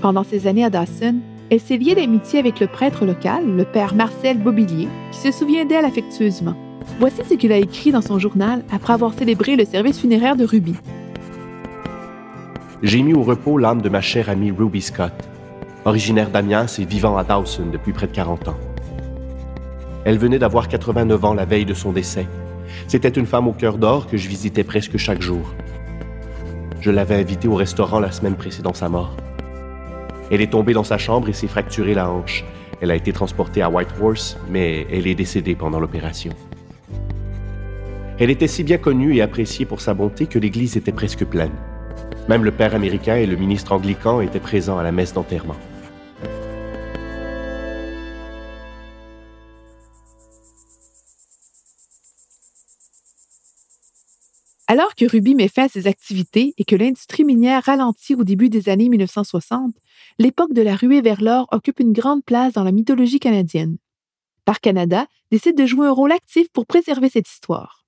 Pendant 0.00 0.22
ces 0.22 0.46
années 0.46 0.64
à 0.64 0.70
Dawson, 0.70 1.16
elle 1.50 1.60
s'est 1.60 1.76
liée 1.76 1.94
d'amitié 1.94 2.38
avec 2.38 2.60
le 2.60 2.66
prêtre 2.66 3.04
local, 3.04 3.44
le 3.56 3.64
père 3.64 3.94
Marcel 3.94 4.38
Bobillier, 4.38 4.88
qui 5.12 5.18
se 5.18 5.32
souvient 5.32 5.64
d'elle 5.64 5.84
affectueusement. 5.84 6.54
Voici 7.00 7.22
ce 7.28 7.34
qu'il 7.34 7.52
a 7.52 7.56
écrit 7.56 7.92
dans 7.92 8.02
son 8.02 8.18
journal 8.18 8.64
après 8.72 8.92
avoir 8.92 9.14
célébré 9.14 9.56
le 9.56 9.64
service 9.64 10.00
funéraire 10.00 10.36
de 10.36 10.44
Ruby. 10.44 10.74
J'ai 12.82 13.02
mis 13.02 13.14
au 13.14 13.22
repos 13.22 13.58
l'âme 13.58 13.80
de 13.80 13.88
ma 13.88 14.00
chère 14.00 14.28
amie 14.28 14.50
Ruby 14.50 14.82
Scott, 14.82 15.12
originaire 15.84 16.30
d'Amiens 16.30 16.66
et 16.78 16.84
vivant 16.84 17.16
à 17.16 17.24
Dawson 17.24 17.66
depuis 17.72 17.92
près 17.92 18.06
de 18.06 18.12
40 18.12 18.48
ans. 18.48 18.58
Elle 20.04 20.18
venait 20.18 20.38
d'avoir 20.38 20.68
89 20.68 21.24
ans 21.24 21.34
la 21.34 21.44
veille 21.46 21.64
de 21.64 21.74
son 21.74 21.92
décès. 21.92 22.26
C'était 22.88 23.08
une 23.08 23.26
femme 23.26 23.48
au 23.48 23.52
cœur 23.52 23.78
d'or 23.78 24.06
que 24.06 24.16
je 24.16 24.28
visitais 24.28 24.64
presque 24.64 24.96
chaque 24.96 25.22
jour. 25.22 25.54
Je 26.80 26.90
l'avais 26.90 27.16
invitée 27.16 27.48
au 27.48 27.54
restaurant 27.54 28.00
la 28.00 28.12
semaine 28.12 28.36
précédant 28.36 28.74
sa 28.74 28.88
mort. 28.88 29.16
Elle 30.30 30.40
est 30.40 30.52
tombée 30.52 30.72
dans 30.72 30.84
sa 30.84 30.98
chambre 30.98 31.28
et 31.28 31.32
s'est 31.32 31.46
fracturée 31.46 31.94
la 31.94 32.10
hanche. 32.10 32.44
Elle 32.80 32.90
a 32.90 32.94
été 32.94 33.12
transportée 33.12 33.62
à 33.62 33.70
Whitehorse, 33.70 34.36
mais 34.50 34.86
elle 34.92 35.06
est 35.06 35.14
décédée 35.14 35.54
pendant 35.54 35.80
l'opération. 35.80 36.32
Elle 38.18 38.30
était 38.30 38.48
si 38.48 38.64
bien 38.64 38.78
connue 38.78 39.16
et 39.16 39.22
appréciée 39.22 39.66
pour 39.66 39.80
sa 39.80 39.94
bonté 39.94 40.26
que 40.26 40.38
l'église 40.38 40.76
était 40.76 40.92
presque 40.92 41.24
pleine. 41.24 41.52
Même 42.28 42.44
le 42.44 42.50
père 42.50 42.74
américain 42.74 43.16
et 43.16 43.26
le 43.26 43.36
ministre 43.36 43.72
anglican 43.72 44.20
étaient 44.20 44.40
présents 44.40 44.78
à 44.78 44.82
la 44.82 44.92
messe 44.92 45.12
d'enterrement. 45.12 45.56
Alors 54.68 54.96
que 54.96 55.08
Ruby 55.08 55.36
met 55.36 55.46
fin 55.46 55.66
à 55.66 55.68
ses 55.68 55.86
activités 55.86 56.52
et 56.58 56.64
que 56.64 56.74
l'industrie 56.74 57.22
minière 57.22 57.62
ralentit 57.62 58.16
au 58.16 58.24
début 58.24 58.48
des 58.48 58.68
années 58.68 58.88
1960, 58.88 59.76
l'époque 60.18 60.52
de 60.52 60.62
la 60.62 60.74
ruée 60.74 61.02
vers 61.02 61.22
l'or 61.22 61.46
occupe 61.52 61.78
une 61.78 61.92
grande 61.92 62.24
place 62.24 62.54
dans 62.54 62.64
la 62.64 62.72
mythologie 62.72 63.20
canadienne. 63.20 63.76
Par 64.44 64.60
Canada 64.60 65.06
décide 65.30 65.56
de 65.56 65.66
jouer 65.66 65.86
un 65.86 65.92
rôle 65.92 66.10
actif 66.10 66.48
pour 66.52 66.66
préserver 66.66 67.08
cette 67.08 67.28
histoire. 67.28 67.84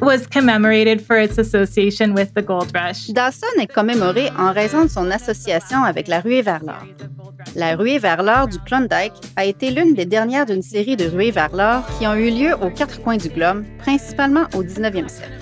Was 0.00 0.26
commemorated 0.26 1.00
for 1.00 1.16
its 1.16 1.38
association 1.38 2.14
with 2.14 2.34
the 2.34 2.42
gold 2.42 2.70
rush. 2.74 3.08
Dawson 3.08 3.60
est 3.60 3.72
commémoré 3.72 4.30
en 4.38 4.52
raison 4.52 4.84
de 4.84 4.90
son 4.90 5.10
association 5.10 5.82
avec 5.84 6.08
la 6.08 6.20
ruée 6.20 6.42
vers 6.42 6.62
l'or. 6.64 6.84
La 7.54 7.76
ruée 7.76 7.98
vers 7.98 8.22
l'or 8.22 8.48
du 8.48 8.58
Klondike 8.58 9.14
a 9.36 9.44
été 9.44 9.70
l'une 9.70 9.94
des 9.94 10.04
dernières 10.04 10.46
d'une 10.46 10.62
série 10.62 10.96
de 10.96 11.06
ruées 11.06 11.30
vers 11.30 11.54
l'or 11.54 11.84
qui 11.98 12.06
ont 12.06 12.14
eu 12.14 12.30
lieu 12.30 12.54
aux 12.60 12.70
quatre 12.70 13.00
coins 13.02 13.16
du 13.16 13.28
globe, 13.28 13.64
principalement 13.78 14.44
au 14.54 14.62
19e 14.62 15.08
siècle. 15.08 15.32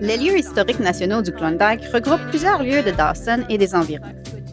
Les 0.00 0.18
lieux 0.18 0.38
historiques 0.38 0.80
nationaux 0.80 1.22
du 1.22 1.32
Klondike 1.32 1.84
regroupent 1.92 2.28
plusieurs 2.28 2.62
lieux 2.62 2.82
de 2.82 2.90
Dawson 2.90 3.44
et 3.48 3.56
des 3.56 3.74
environs. 3.74 4.12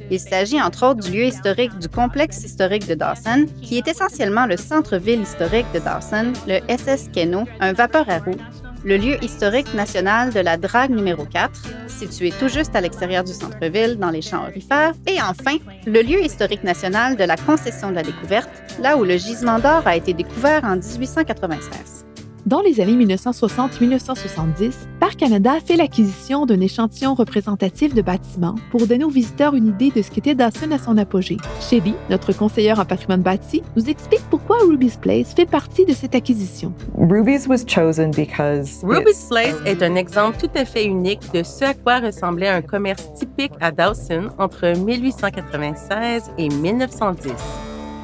Il 0.10 0.20
s'agit 0.20 0.62
entre 0.62 0.86
autres 0.86 1.02
du 1.02 1.12
lieu 1.12 1.26
historique 1.26 1.78
du 1.80 1.90
complexe 1.90 2.44
historique 2.44 2.88
de 2.88 2.94
Dawson, 2.94 3.46
qui 3.62 3.78
est 3.78 3.88
essentiellement 3.88 4.46
le 4.46 4.58
centre-ville 4.58 5.22
historique 5.22 5.66
de 5.74 5.80
Dawson, 5.80 6.34
le 6.48 6.60
SS 6.70 7.10
Keno, 7.14 7.46
un 7.60 7.74
vapeur 7.74 8.10
à 8.10 8.20
roues, 8.20 8.38
le 8.84 8.98
lieu 8.98 9.24
historique 9.24 9.74
national 9.74 10.34
de 10.34 10.40
la 10.40 10.58
drague 10.58 10.92
numéro 10.92 11.26
4, 11.26 11.52
situé 11.88 12.32
tout 12.32 12.50
juste 12.50 12.76
à 12.76 12.82
l'extérieur 12.82 13.24
du 13.24 13.34
centre-ville 13.34 13.98
dans 13.98 14.10
les 14.10 14.22
champs 14.22 14.44
aurifères, 14.44 14.94
et 15.08 15.22
enfin, 15.22 15.58
le 15.86 16.02
lieu 16.02 16.24
historique 16.24 16.64
national 16.64 17.16
de 17.16 17.24
la 17.24 17.38
concession 17.38 17.90
de 17.90 17.96
la 17.96 18.04
découverte, 18.04 18.50
là 18.82 18.98
où 18.98 19.04
le 19.04 19.18
gisement 19.18 19.60
d'or 19.60 19.84
a 19.86 19.96
été 19.96 20.14
découvert 20.14 20.64
en 20.64 20.76
1896. 20.76 22.03
Dans 22.46 22.60
les 22.60 22.82
années 22.82 23.06
1960-1970, 23.06 24.74
Parc 25.00 25.16
Canada 25.16 25.54
fait 25.66 25.78
l'acquisition 25.78 26.46
d'un 26.46 26.60
échantillon 26.60 27.14
représentatif 27.14 27.94
de 27.94 28.02
bâtiments 28.02 28.56
pour 28.70 28.86
donner 28.86 29.06
aux 29.06 29.10
visiteurs 29.10 29.56
une 29.56 29.68
idée 29.68 29.92
de 29.92 30.02
ce 30.02 30.12
qu'était 30.12 30.36
Dawson 30.36 30.72
à 30.72 30.78
son 30.78 30.98
apogée. 30.98 31.38
Shelly, 31.62 31.94
notre 32.10 32.34
conseillère 32.34 32.82
en 32.82 32.86
patrimoine 32.86 33.22
bâti, 33.22 33.64
nous 33.78 33.90
explique 33.90 34.24
pourquoi 34.30 34.58
Ruby's 34.68 34.98
Place 34.98 35.34
fait 35.34 35.46
partie 35.46 35.86
de 35.86 35.94
cette 35.94 36.16
acquisition. 36.16 36.74
Ruby's 36.98 37.48
was 37.48 37.64
chosen 37.66 38.12
because 38.12 38.84
Ruby's 38.84 39.26
Place 39.30 39.56
est 39.66 39.82
un 39.82 39.96
exemple 39.96 40.38
tout 40.38 40.52
à 40.54 40.66
fait 40.66 40.84
unique 40.84 41.22
de 41.34 41.44
ce 41.44 41.64
à 41.64 41.74
quoi 41.74 42.00
ressemblait 42.00 42.50
un 42.50 42.62
commerce 42.62 43.14
typique 43.14 43.54
à 43.62 43.72
Dawson 43.72 44.28
entre 44.38 44.78
1896 44.78 46.32
et 46.38 46.50
1910. 46.50 47.32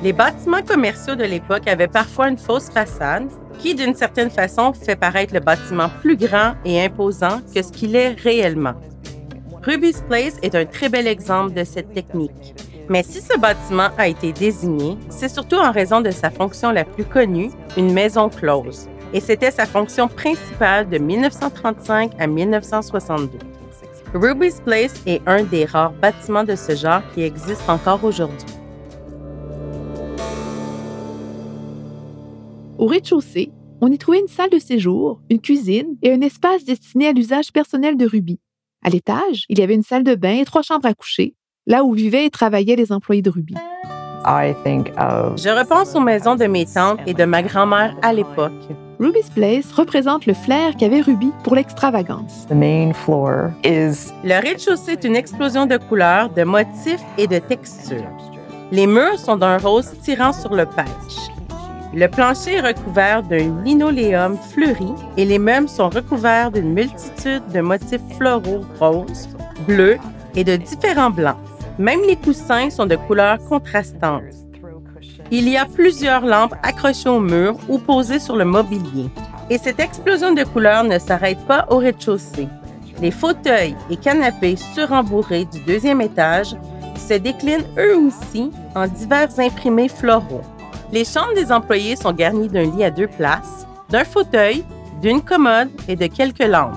Les 0.01 0.13
bâtiments 0.13 0.61
commerciaux 0.65 1.15
de 1.15 1.25
l'époque 1.25 1.67
avaient 1.67 1.89
parfois 1.89 2.29
une 2.29 2.37
fausse 2.37 2.69
façade 2.69 3.27
qui, 3.59 3.75
d'une 3.75 3.93
certaine 3.93 4.29
façon, 4.29 4.73
fait 4.73 4.95
paraître 4.95 5.33
le 5.33 5.39
bâtiment 5.39 5.89
plus 6.01 6.17
grand 6.17 6.53
et 6.65 6.83
imposant 6.83 7.41
que 7.53 7.61
ce 7.61 7.71
qu'il 7.71 7.95
est 7.95 8.13
réellement. 8.13 8.73
Ruby's 9.61 10.01
Place 10.09 10.37
est 10.41 10.55
un 10.55 10.65
très 10.65 10.89
bel 10.89 11.05
exemple 11.05 11.53
de 11.53 11.63
cette 11.63 11.93
technique. 11.93 12.55
Mais 12.87 13.03
si 13.03 13.21
ce 13.21 13.37
bâtiment 13.37 13.89
a 13.97 14.07
été 14.07 14.31
désigné, 14.33 14.97
c'est 15.09 15.29
surtout 15.29 15.57
en 15.57 15.71
raison 15.71 16.01
de 16.01 16.09
sa 16.09 16.31
fonction 16.31 16.71
la 16.71 16.85
plus 16.85 17.05
connue, 17.05 17.51
une 17.77 17.93
maison 17.93 18.29
close. 18.29 18.87
Et 19.13 19.19
c'était 19.19 19.51
sa 19.51 19.65
fonction 19.65 20.07
principale 20.07 20.89
de 20.89 20.97
1935 20.97 22.13
à 22.19 22.25
1962. 22.25 23.37
Ruby's 24.13 24.59
Place 24.61 24.93
est 25.05 25.21
un 25.27 25.43
des 25.43 25.65
rares 25.65 25.91
bâtiments 25.91 26.43
de 26.43 26.55
ce 26.55 26.75
genre 26.75 27.01
qui 27.13 27.21
existe 27.21 27.69
encore 27.69 28.03
aujourd'hui. 28.03 28.58
Au 32.79 32.85
rez-de-chaussée, 32.85 33.51
on 33.81 33.91
y 33.91 33.97
trouvait 33.97 34.21
une 34.21 34.29
salle 34.29 34.49
de 34.51 34.57
séjour, 34.57 35.19
une 35.29 35.41
cuisine 35.41 35.97
et 36.01 36.13
un 36.13 36.21
espace 36.21 36.63
destiné 36.63 37.09
à 37.09 37.11
l'usage 37.11 37.51
personnel 37.51 37.97
de 37.97 38.05
Ruby. 38.05 38.39
À 38.85 38.89
l'étage, 38.89 39.43
il 39.49 39.59
y 39.59 39.61
avait 39.61 39.75
une 39.75 39.83
salle 39.83 40.05
de 40.05 40.15
bain 40.15 40.37
et 40.39 40.45
trois 40.45 40.61
chambres 40.61 40.85
à 40.85 40.93
coucher, 40.93 41.35
là 41.67 41.83
où 41.83 41.91
vivaient 41.91 42.25
et 42.25 42.29
travaillaient 42.29 42.77
les 42.77 42.93
employés 42.93 43.21
de 43.21 43.29
Ruby. 43.29 43.55
Je 44.23 45.59
repense 45.59 45.93
aux 45.93 45.99
maisons 45.99 46.37
de 46.37 46.45
mes 46.45 46.65
tantes 46.65 47.01
et 47.05 47.13
de 47.13 47.25
ma 47.25 47.43
grand-mère 47.43 47.97
à 48.01 48.13
l'époque. 48.13 48.53
Ruby's 48.97 49.29
Place 49.29 49.73
représente 49.73 50.25
le 50.25 50.33
flair 50.33 50.77
qu'avait 50.77 51.01
Ruby 51.01 51.31
pour 51.43 51.55
l'extravagance. 51.55 52.47
Le 54.23 54.41
rez-de-chaussée 54.41 54.93
est 54.93 55.03
une 55.03 55.17
explosion 55.17 55.65
de 55.65 55.75
couleurs, 55.75 56.29
de 56.29 56.43
motifs 56.43 57.03
et 57.17 57.27
de 57.27 57.39
textures. 57.39 58.17
Les 58.71 58.87
murs 58.87 59.19
sont 59.19 59.35
d'un 59.35 59.57
rose 59.57 59.91
tirant 60.01 60.31
sur 60.31 60.55
le 60.55 60.65
pêche. 60.65 61.38
Le 61.91 62.07
plancher 62.07 62.57
est 62.57 62.61
recouvert 62.61 63.23
d'un 63.23 63.63
linoléum 63.63 64.37
fleuri 64.37 64.93
et 65.17 65.25
les 65.25 65.39
meubles 65.39 65.67
sont 65.67 65.89
recouverts 65.89 66.51
d'une 66.51 66.73
multitude 66.73 67.41
de 67.51 67.61
motifs 67.61 68.01
floraux 68.15 68.61
roses, 68.79 69.27
bleus 69.67 69.97
et 70.35 70.43
de 70.43 70.55
différents 70.55 71.09
blancs. 71.09 71.37
Même 71.79 72.01
les 72.07 72.15
coussins 72.15 72.69
sont 72.69 72.85
de 72.85 72.95
couleurs 72.95 73.39
contrastantes. 73.49 74.21
Il 75.31 75.49
y 75.49 75.57
a 75.57 75.65
plusieurs 75.65 76.25
lampes 76.25 76.53
accrochées 76.61 77.09
au 77.09 77.19
mur 77.19 77.57
ou 77.67 77.79
posées 77.79 78.19
sur 78.19 78.35
le 78.35 78.45
mobilier. 78.45 79.09
Et 79.49 79.57
cette 79.57 79.79
explosion 79.79 80.33
de 80.33 80.43
couleurs 80.43 80.83
ne 80.83 80.99
s'arrête 80.99 81.43
pas 81.47 81.65
au 81.69 81.77
rez-de-chaussée. 81.77 82.47
Les 83.01 83.11
fauteuils 83.11 83.75
et 83.89 83.97
canapés 83.97 84.57
surembourrés 84.57 85.45
du 85.45 85.59
deuxième 85.61 86.01
étage 86.01 86.55
se 86.97 87.15
déclinent 87.15 87.65
eux 87.79 87.97
aussi 87.97 88.51
en 88.75 88.85
divers 88.87 89.39
imprimés 89.39 89.89
floraux. 89.89 90.43
Les 90.91 91.05
chambres 91.05 91.35
des 91.35 91.51
employés 91.51 91.95
sont 91.95 92.13
garnies 92.13 92.47
d'un 92.47 92.63
lit 92.63 92.83
à 92.83 92.89
deux 92.89 93.07
places, 93.07 93.67
d'un 93.89 94.03
fauteuil, 94.03 94.63
d'une 95.03 95.21
commode 95.21 95.69
et 95.87 95.95
de 95.95 96.07
quelques 96.07 96.39
lampes. 96.39 96.73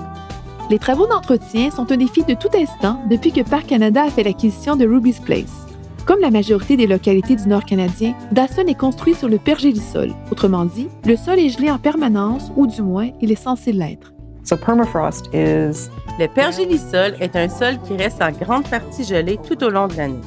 Les 0.69 0.77
travaux 0.77 1.07
d'entretien 1.07 1.71
sont 1.71 1.91
un 1.91 1.97
défi 1.97 2.23
de 2.23 2.35
tout 2.35 2.49
instant 2.55 3.01
depuis 3.09 3.31
que 3.31 3.41
Parc 3.41 3.67
Canada 3.67 4.03
a 4.03 4.09
fait 4.09 4.23
l'acquisition 4.23 4.75
de 4.75 4.87
Ruby's 4.87 5.19
Place. 5.19 5.65
Comme 6.05 6.19
la 6.19 6.29
majorité 6.29 6.77
des 6.77 6.85
localités 6.85 7.35
du 7.35 7.47
Nord 7.47 7.65
canadien, 7.65 8.13
Dawson 8.31 8.65
est 8.67 8.77
construit 8.77 9.15
sur 9.15 9.29
le 9.29 9.39
pergélisol. 9.39 10.13
Autrement 10.31 10.65
dit, 10.65 10.89
le 11.05 11.15
sol 11.15 11.39
est 11.39 11.49
gelé 11.49 11.71
en 11.71 11.79
permanence, 11.79 12.51
ou 12.55 12.67
du 12.67 12.81
moins, 12.81 13.09
il 13.19 13.31
est 13.31 13.41
censé 13.41 13.71
l'être. 13.71 14.13
So 14.43 14.57
permafrost 14.57 15.27
is 15.33 15.89
Le 16.19 16.27
pergélisol 16.27 17.15
est 17.19 17.35
un 17.35 17.49
sol 17.49 17.79
qui 17.87 17.95
reste 17.95 18.21
en 18.21 18.31
grande 18.31 18.69
partie 18.69 19.05
gelé 19.05 19.39
tout 19.47 19.63
au 19.63 19.69
long 19.69 19.87
de 19.87 19.95
l'année. 19.95 20.21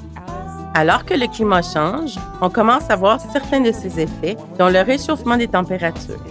Alors 0.78 1.06
que 1.06 1.14
le 1.14 1.26
climat 1.26 1.62
change, 1.62 2.16
on 2.42 2.50
commence 2.50 2.90
à 2.90 2.96
voir 2.96 3.18
certains 3.32 3.60
de 3.60 3.72
ses 3.72 3.98
effets, 3.98 4.36
dont 4.58 4.68
le 4.68 4.82
réchauffement 4.82 5.38
des 5.38 5.48
températures. 5.48 6.22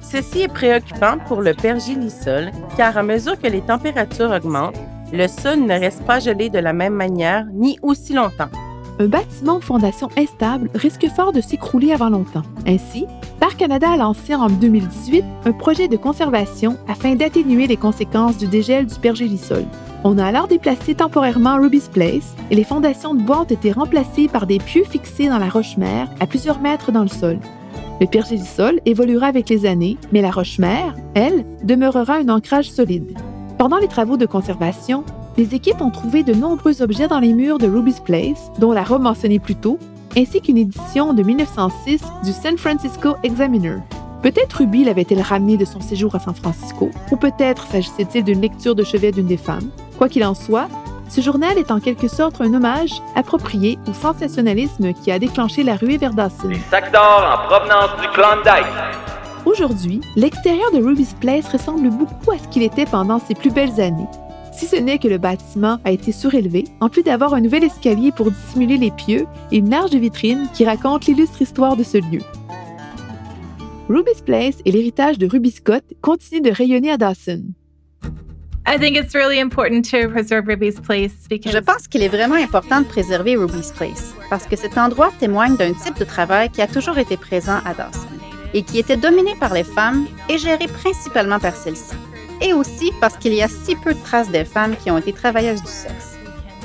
Ceci 0.00 0.40
est 0.40 0.52
préoccupant 0.52 1.18
pour 1.28 1.40
le 1.40 1.54
pergélisol, 1.54 2.50
car 2.76 2.98
à 2.98 3.04
mesure 3.04 3.40
que 3.40 3.46
les 3.46 3.60
températures 3.60 4.32
augmentent, 4.32 4.80
le 5.12 5.28
sol 5.28 5.60
ne 5.60 5.78
reste 5.78 6.04
pas 6.04 6.18
gelé 6.18 6.50
de 6.50 6.58
la 6.58 6.72
même 6.72 6.94
manière 6.94 7.46
ni 7.52 7.78
aussi 7.80 8.12
longtemps. 8.12 8.50
Un 8.98 9.06
bâtiment 9.06 9.58
aux 9.58 9.60
fondations 9.60 10.08
instables 10.18 10.68
risque 10.74 11.06
fort 11.14 11.32
de 11.32 11.40
s'écrouler 11.40 11.92
avant 11.92 12.10
longtemps. 12.10 12.42
Ainsi, 12.66 13.06
Parc 13.38 13.58
Canada 13.58 13.92
a 13.92 13.96
lancé 13.98 14.34
en 14.34 14.48
2018 14.48 15.24
un 15.44 15.52
projet 15.52 15.86
de 15.86 15.96
conservation 15.96 16.76
afin 16.88 17.14
d'atténuer 17.14 17.68
les 17.68 17.76
conséquences 17.76 18.36
du 18.36 18.48
dégel 18.48 18.86
du 18.86 18.96
pergélisol. 18.96 19.64
On 20.04 20.18
a 20.18 20.24
alors 20.24 20.46
déplacé 20.46 20.94
temporairement 20.94 21.56
Ruby's 21.56 21.88
Place 21.88 22.34
et 22.50 22.54
les 22.54 22.64
fondations 22.64 23.14
de 23.14 23.22
bois 23.22 23.40
ont 23.40 23.44
été 23.44 23.72
remplacées 23.72 24.28
par 24.28 24.46
des 24.46 24.58
pieux 24.58 24.84
fixés 24.84 25.28
dans 25.28 25.38
la 25.38 25.48
roche-mère 25.48 26.08
à 26.20 26.26
plusieurs 26.26 26.60
mètres 26.60 26.92
dans 26.92 27.02
le 27.02 27.08
sol. 27.08 27.38
Le 28.00 28.06
pergélisol 28.06 28.80
évoluera 28.84 29.26
avec 29.26 29.48
les 29.48 29.64
années, 29.64 29.96
mais 30.12 30.20
la 30.20 30.30
roche-mère, 30.30 30.94
elle, 31.14 31.44
demeurera 31.62 32.16
un 32.16 32.28
ancrage 32.28 32.70
solide. 32.70 33.16
Pendant 33.58 33.78
les 33.78 33.88
travaux 33.88 34.18
de 34.18 34.26
conservation, 34.26 35.02
les 35.38 35.54
équipes 35.54 35.80
ont 35.80 35.90
trouvé 35.90 36.22
de 36.22 36.34
nombreux 36.34 36.82
objets 36.82 37.08
dans 37.08 37.20
les 37.20 37.32
murs 37.32 37.58
de 37.58 37.66
Ruby's 37.66 38.00
Place, 38.00 38.50
dont 38.58 38.72
la 38.72 38.84
robe 38.84 39.02
mentionnée 39.02 39.38
plus 39.38 39.54
tôt, 39.54 39.78
ainsi 40.16 40.40
qu'une 40.40 40.58
édition 40.58 41.14
de 41.14 41.22
1906 41.22 42.02
du 42.24 42.32
San 42.32 42.56
Francisco 42.58 43.16
Examiner. 43.22 43.78
Peut-être 44.22 44.58
Ruby 44.58 44.84
l'avait-elle 44.84 45.20
ramené 45.20 45.56
de 45.56 45.64
son 45.64 45.80
séjour 45.80 46.14
à 46.14 46.20
San 46.20 46.34
Francisco, 46.34 46.90
ou 47.12 47.16
peut-être 47.16 47.66
s'agissait-il 47.66 48.24
d'une 48.24 48.40
lecture 48.40 48.74
de 48.74 48.82
chevet 48.82 49.12
d'une 49.12 49.26
des 49.26 49.36
femmes. 49.36 49.70
Quoi 49.98 50.08
qu'il 50.08 50.24
en 50.24 50.34
soit, 50.34 50.68
ce 51.08 51.20
journal 51.20 51.56
est 51.56 51.70
en 51.70 51.80
quelque 51.80 52.08
sorte 52.08 52.40
un 52.40 52.52
hommage 52.52 53.00
approprié 53.14 53.78
au 53.88 53.94
sensationnalisme 53.94 54.92
qui 54.92 55.10
a 55.10 55.18
déclenché 55.18 55.62
la 55.62 55.76
ruée 55.76 55.96
vers 55.96 56.12
Dawson. 56.12 56.52
Sac 56.70 56.92
d'or 56.92 57.24
en 57.24 57.48
provenance 57.48 58.00
du 58.00 58.08
Klondike. 58.08 58.66
Aujourd'hui, 59.46 60.00
l'extérieur 60.16 60.70
de 60.72 60.84
Ruby's 60.84 61.14
Place 61.14 61.48
ressemble 61.48 61.88
beaucoup 61.90 62.32
à 62.32 62.38
ce 62.38 62.48
qu'il 62.48 62.62
était 62.62 62.84
pendant 62.84 63.20
ses 63.20 63.34
plus 63.34 63.50
belles 63.50 63.80
années. 63.80 64.08
Si 64.52 64.66
ce 64.66 64.76
n'est 64.76 64.98
que 64.98 65.08
le 65.08 65.18
bâtiment 65.18 65.78
a 65.84 65.92
été 65.92 66.12
surélevé, 66.12 66.64
en 66.80 66.88
plus 66.88 67.02
d'avoir 67.02 67.34
un 67.34 67.40
nouvel 67.40 67.62
escalier 67.62 68.10
pour 68.10 68.30
dissimuler 68.30 68.76
les 68.76 68.90
pieux 68.90 69.26
et 69.52 69.58
une 69.58 69.70
large 69.70 69.92
vitrine 69.92 70.48
qui 70.52 70.64
raconte 70.64 71.06
l'illustre 71.06 71.42
histoire 71.42 71.76
de 71.76 71.84
ce 71.84 71.98
lieu. 71.98 72.20
Ruby's 73.88 74.22
Place 74.22 74.56
et 74.64 74.72
l'héritage 74.72 75.18
de 75.18 75.28
Ruby 75.28 75.52
Scott 75.52 75.84
continuent 76.00 76.42
de 76.42 76.50
rayonner 76.50 76.90
à 76.90 76.96
Dawson. 76.96 77.42
I 78.68 78.78
think 78.78 78.96
it's 78.96 79.14
really 79.14 79.38
important 79.38 79.88
to 79.92 80.08
preserve 80.08 80.48
Ruby's 80.48 80.80
Place 80.80 81.28
because 81.30 81.52
Je 81.52 81.58
pense 81.58 81.86
qu'il 81.86 82.02
est 82.02 82.08
vraiment 82.08 82.34
important 82.34 82.80
de 82.80 82.86
préserver 82.86 83.36
Ruby's 83.36 83.70
Place 83.70 84.12
parce 84.28 84.44
que 84.44 84.56
cet 84.56 84.76
endroit 84.76 85.12
témoigne 85.20 85.56
d'un 85.56 85.72
type 85.72 85.96
de 85.96 86.04
travail 86.04 86.50
qui 86.50 86.60
a 86.60 86.66
toujours 86.66 86.98
été 86.98 87.16
présent 87.16 87.60
à 87.64 87.74
Dawson 87.74 88.08
et 88.54 88.62
qui 88.62 88.80
était 88.80 88.96
dominé 88.96 89.36
par 89.38 89.54
les 89.54 89.62
femmes 89.62 90.08
et 90.28 90.36
géré 90.36 90.66
principalement 90.66 91.38
par 91.38 91.54
celles-ci. 91.54 91.94
Et 92.42 92.52
aussi 92.52 92.90
parce 93.00 93.16
qu'il 93.16 93.34
y 93.34 93.42
a 93.42 93.46
si 93.46 93.76
peu 93.76 93.94
de 93.94 94.02
traces 94.02 94.30
des 94.30 94.44
femmes 94.44 94.74
qui 94.82 94.90
ont 94.90 94.98
été 94.98 95.12
travailleuses 95.12 95.62
du 95.62 95.70
sexe. 95.70 96.16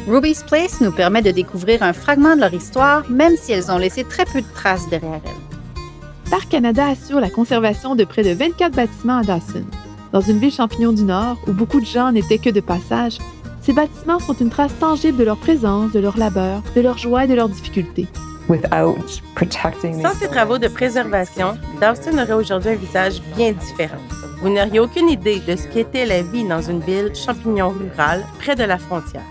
Ruby's 0.07 0.41
Place 0.41 0.81
nous 0.81 0.91
permet 0.91 1.21
de 1.21 1.29
découvrir 1.29 1.83
un 1.83 1.93
fragment 1.93 2.35
de 2.35 2.41
leur 2.41 2.53
histoire, 2.53 3.07
même 3.11 3.37
si 3.37 3.51
elles 3.51 3.71
ont 3.71 3.77
laissé 3.77 4.03
très 4.05 4.25
peu 4.25 4.41
de 4.41 4.53
traces 4.55 4.89
derrière 4.89 5.21
elles. 5.23 6.31
Parc 6.31 6.49
Canada 6.49 6.87
assure 6.87 7.19
la 7.19 7.29
conservation 7.29 7.93
de 7.95 8.05
près 8.05 8.23
de 8.23 8.31
24 8.31 8.73
bâtiments 8.73 9.19
à 9.19 9.23
Dawson. 9.23 9.65
Dans 10.11 10.21
une 10.21 10.39
ville 10.39 10.51
champignon 10.51 10.91
du 10.91 11.03
Nord 11.03 11.37
où 11.47 11.53
beaucoup 11.53 11.79
de 11.79 11.85
gens 11.85 12.11
n'étaient 12.11 12.37
que 12.37 12.49
de 12.49 12.59
passage, 12.59 13.17
ces 13.61 13.71
bâtiments 13.71 14.19
sont 14.19 14.33
une 14.33 14.49
trace 14.49 14.77
tangible 14.77 15.17
de 15.17 15.23
leur 15.23 15.37
présence, 15.37 15.91
de 15.93 15.99
leur 15.99 16.17
labeur, 16.17 16.61
de 16.75 16.81
leur 16.81 16.97
joie 16.97 17.23
et 17.23 17.27
de 17.27 17.33
leurs 17.33 17.47
difficultés. 17.47 18.07
Sans 18.49 20.13
ces 20.19 20.27
travaux 20.27 20.57
de 20.57 20.67
préservation, 20.67 21.53
Dawson 21.79 22.17
aurait 22.17 22.33
aujourd'hui 22.33 22.71
un 22.71 22.75
visage 22.75 23.21
bien 23.37 23.53
différent. 23.53 24.01
Vous 24.41 24.49
n'auriez 24.49 24.81
aucune 24.81 25.07
idée 25.07 25.39
de 25.39 25.55
ce 25.55 25.67
qu'était 25.67 26.05
la 26.05 26.23
vie 26.23 26.43
dans 26.43 26.61
une 26.61 26.81
ville 26.81 27.13
champignon 27.15 27.69
rurale 27.69 28.25
près 28.39 28.55
de 28.55 28.63
la 28.63 28.77
frontière. 28.77 29.23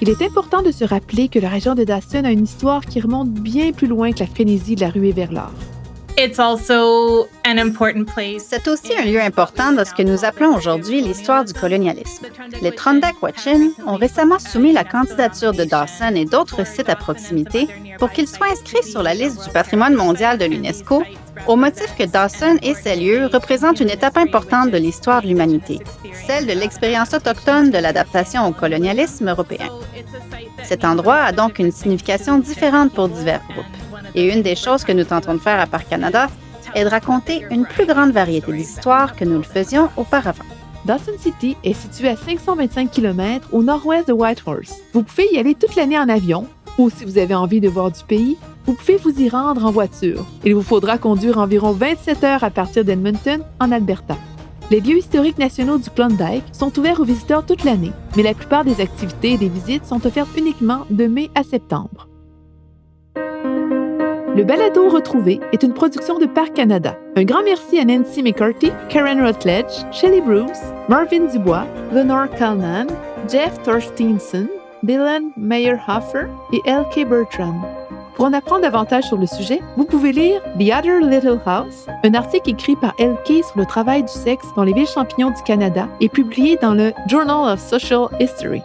Il 0.00 0.10
est 0.10 0.22
important 0.22 0.62
de 0.62 0.70
se 0.70 0.84
rappeler 0.84 1.28
que 1.28 1.40
la 1.40 1.48
région 1.48 1.74
de 1.74 1.82
Dawson 1.82 2.24
a 2.24 2.30
une 2.30 2.44
histoire 2.44 2.84
qui 2.84 3.00
remonte 3.00 3.30
bien 3.30 3.72
plus 3.72 3.88
loin 3.88 4.12
que 4.12 4.20
la 4.20 4.26
frénésie 4.26 4.76
de 4.76 4.82
la 4.82 4.90
ruée 4.90 5.12
vers 5.12 5.32
l'or. 5.32 5.50
C'est 8.38 8.68
aussi 8.68 8.96
un 8.96 9.04
lieu 9.04 9.20
important 9.20 9.72
dans 9.72 9.84
ce 9.84 9.92
que 9.92 10.02
nous 10.02 10.24
appelons 10.24 10.54
aujourd'hui 10.54 11.00
l'histoire 11.00 11.44
du 11.44 11.52
colonialisme. 11.52 12.26
Les 12.62 12.70
Trondak-Wachin 12.70 13.70
ont 13.84 13.96
récemment 13.96 14.38
soumis 14.38 14.72
la 14.72 14.84
candidature 14.84 15.52
de 15.52 15.64
Dawson 15.64 16.14
et 16.14 16.24
d'autres 16.24 16.64
sites 16.64 16.88
à 16.88 16.94
proximité 16.94 17.66
pour 17.98 18.12
qu'ils 18.12 18.28
soient 18.28 18.46
inscrits 18.52 18.88
sur 18.88 19.02
la 19.02 19.12
liste 19.12 19.44
du 19.44 19.50
patrimoine 19.50 19.94
mondial 19.94 20.38
de 20.38 20.44
l'UNESCO 20.44 21.02
au 21.48 21.56
motif 21.56 21.96
que 21.98 22.04
Dawson 22.04 22.58
et 22.62 22.74
ces 22.74 22.94
lieux 22.94 23.26
représentent 23.26 23.80
une 23.80 23.90
étape 23.90 24.16
importante 24.16 24.70
de 24.70 24.78
l'histoire 24.78 25.20
de 25.20 25.26
l'humanité, 25.26 25.80
celle 26.28 26.46
de 26.46 26.52
l'expérience 26.52 27.12
autochtone 27.12 27.72
de 27.72 27.78
l'adaptation 27.78 28.46
au 28.46 28.52
colonialisme 28.52 29.28
européen. 29.28 29.68
Cet 30.62 30.84
endroit 30.84 31.22
a 31.22 31.32
donc 31.32 31.58
une 31.58 31.72
signification 31.72 32.38
différente 32.38 32.94
pour 32.94 33.08
divers 33.08 33.42
groupes. 33.50 33.83
Et 34.14 34.32
une 34.32 34.42
des 34.42 34.56
choses 34.56 34.84
que 34.84 34.92
nous 34.92 35.04
tentons 35.04 35.34
de 35.34 35.38
faire 35.38 35.60
à 35.60 35.66
Parc 35.66 35.88
Canada 35.88 36.28
est 36.74 36.84
de 36.84 36.88
raconter 36.88 37.44
une 37.50 37.64
plus 37.64 37.86
grande 37.86 38.12
variété 38.12 38.52
d'histoires 38.52 39.14
que 39.16 39.24
nous 39.24 39.36
le 39.36 39.42
faisions 39.42 39.88
auparavant. 39.96 40.44
Dawson 40.84 41.12
City 41.18 41.56
est 41.64 41.72
situé 41.72 42.08
à 42.08 42.16
525 42.16 42.90
km 42.90 43.48
au 43.52 43.62
nord-ouest 43.62 44.08
de 44.08 44.12
Whitehorse. 44.12 44.74
Vous 44.92 45.02
pouvez 45.02 45.32
y 45.32 45.38
aller 45.38 45.54
toute 45.54 45.76
l'année 45.76 45.98
en 45.98 46.08
avion, 46.08 46.46
ou 46.76 46.90
si 46.90 47.04
vous 47.04 47.18
avez 47.18 47.34
envie 47.34 47.60
de 47.60 47.68
voir 47.68 47.90
du 47.90 48.02
pays, 48.04 48.36
vous 48.66 48.74
pouvez 48.74 48.96
vous 48.96 49.18
y 49.20 49.28
rendre 49.28 49.64
en 49.64 49.70
voiture. 49.70 50.26
Il 50.44 50.54
vous 50.54 50.62
faudra 50.62 50.98
conduire 50.98 51.38
environ 51.38 51.72
27 51.72 52.24
heures 52.24 52.44
à 52.44 52.50
partir 52.50 52.84
d'Edmonton, 52.84 53.42
en 53.60 53.72
Alberta. 53.72 54.16
Les 54.70 54.80
lieux 54.80 54.98
historiques 54.98 55.38
nationaux 55.38 55.78
du 55.78 55.90
Klondike 55.90 56.44
sont 56.52 56.78
ouverts 56.78 57.00
aux 57.00 57.04
visiteurs 57.04 57.44
toute 57.44 57.64
l'année, 57.64 57.92
mais 58.16 58.22
la 58.22 58.34
plupart 58.34 58.64
des 58.64 58.80
activités 58.80 59.32
et 59.32 59.38
des 59.38 59.48
visites 59.48 59.86
sont 59.86 60.06
offertes 60.06 60.36
uniquement 60.36 60.86
de 60.90 61.06
mai 61.06 61.30
à 61.34 61.42
septembre. 61.42 62.08
Le 64.36 64.42
balado 64.42 64.88
retrouvé 64.88 65.38
est 65.52 65.62
une 65.62 65.74
production 65.74 66.18
de 66.18 66.26
Parc 66.26 66.54
Canada. 66.54 66.98
Un 67.14 67.22
grand 67.22 67.44
merci 67.44 67.78
à 67.78 67.84
Nancy 67.84 68.20
McCarthy, 68.20 68.72
Karen 68.88 69.24
Rutledge, 69.24 69.70
Shelley 69.92 70.20
Bruce, 70.20 70.58
Marvin 70.88 71.26
Dubois, 71.32 71.64
Lenore 71.92 72.28
Kalnan, 72.36 72.88
Jeff 73.30 73.62
Thorsteinson, 73.62 74.48
Dylan 74.82 75.30
Meyerhofer 75.36 76.26
et 76.52 76.60
L.K. 76.68 77.08
Bertram. 77.08 77.62
Pour 78.16 78.24
en 78.24 78.32
apprendre 78.32 78.62
davantage 78.62 79.04
sur 79.04 79.18
le 79.18 79.26
sujet, 79.26 79.60
vous 79.76 79.84
pouvez 79.84 80.10
lire 80.10 80.42
The 80.58 80.72
Other 80.76 81.00
Little 81.00 81.38
House, 81.46 81.86
un 82.02 82.14
article 82.14 82.50
écrit 82.50 82.74
par 82.74 82.92
L.K. 82.98 83.44
sur 83.44 83.56
le 83.58 83.66
travail 83.66 84.02
du 84.02 84.12
sexe 84.12 84.46
dans 84.56 84.64
les 84.64 84.72
villes 84.72 84.88
champignons 84.88 85.30
du 85.30 85.42
Canada 85.44 85.86
et 86.00 86.08
publié 86.08 86.58
dans 86.60 86.74
le 86.74 86.92
Journal 87.06 87.52
of 87.52 87.60
Social 87.60 88.08
History. 88.18 88.62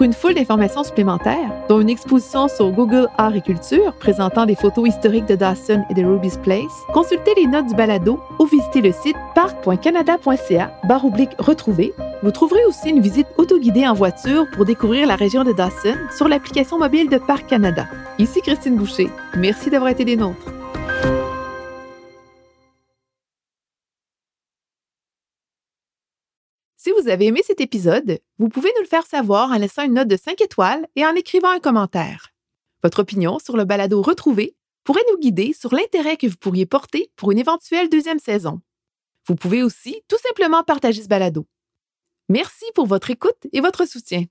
Pour 0.00 0.06
une 0.06 0.14
foule 0.14 0.32
d'informations 0.32 0.82
supplémentaires, 0.82 1.52
dont 1.68 1.78
une 1.78 1.90
exposition 1.90 2.48
sur 2.48 2.70
Google 2.70 3.08
Art 3.18 3.36
et 3.36 3.42
Culture 3.42 3.92
présentant 3.92 4.46
des 4.46 4.54
photos 4.54 4.88
historiques 4.88 5.26
de 5.26 5.34
Dawson 5.34 5.84
et 5.90 5.92
de 5.92 6.02
Ruby's 6.02 6.38
Place, 6.38 6.72
consultez 6.94 7.32
les 7.36 7.46
notes 7.46 7.66
du 7.66 7.74
balado 7.74 8.18
ou 8.38 8.46
visitez 8.46 8.80
le 8.80 8.92
site 8.92 9.18
parc.canada.ca 9.34 10.72
oblique 11.04 11.32
retrouver. 11.38 11.92
Vous 12.22 12.30
trouverez 12.30 12.64
aussi 12.64 12.88
une 12.88 13.02
visite 13.02 13.26
autoguidée 13.36 13.86
en 13.86 13.92
voiture 13.92 14.46
pour 14.52 14.64
découvrir 14.64 15.06
la 15.06 15.16
région 15.16 15.44
de 15.44 15.52
Dawson 15.52 15.98
sur 16.16 16.28
l'application 16.28 16.78
mobile 16.78 17.10
de 17.10 17.18
Parc 17.18 17.46
Canada. 17.48 17.86
Ici 18.18 18.40
Christine 18.40 18.76
Boucher. 18.76 19.10
Merci 19.36 19.68
d'avoir 19.68 19.90
été 19.90 20.06
des 20.06 20.16
nôtres. 20.16 20.50
Avez 27.10 27.26
aimé 27.26 27.42
cet 27.44 27.60
épisode, 27.60 28.20
vous 28.38 28.48
pouvez 28.48 28.70
nous 28.76 28.82
le 28.82 28.88
faire 28.88 29.06
savoir 29.06 29.50
en 29.50 29.58
laissant 29.58 29.82
une 29.82 29.94
note 29.94 30.08
de 30.08 30.16
5 30.16 30.40
étoiles 30.40 30.86
et 30.96 31.04
en 31.04 31.14
écrivant 31.14 31.50
un 31.50 31.60
commentaire. 31.60 32.28
Votre 32.82 33.00
opinion 33.00 33.38
sur 33.38 33.56
le 33.56 33.64
balado 33.64 34.00
retrouvé 34.00 34.56
pourrait 34.84 35.04
nous 35.10 35.18
guider 35.18 35.52
sur 35.52 35.74
l'intérêt 35.74 36.16
que 36.16 36.26
vous 36.26 36.36
pourriez 36.36 36.66
porter 36.66 37.10
pour 37.16 37.32
une 37.32 37.38
éventuelle 37.38 37.88
deuxième 37.88 38.18
saison. 38.18 38.60
Vous 39.26 39.34
pouvez 39.34 39.62
aussi 39.62 40.02
tout 40.08 40.18
simplement 40.18 40.64
partager 40.64 41.02
ce 41.02 41.08
balado. 41.08 41.46
Merci 42.28 42.64
pour 42.74 42.86
votre 42.86 43.10
écoute 43.10 43.46
et 43.52 43.60
votre 43.60 43.86
soutien. 43.86 44.24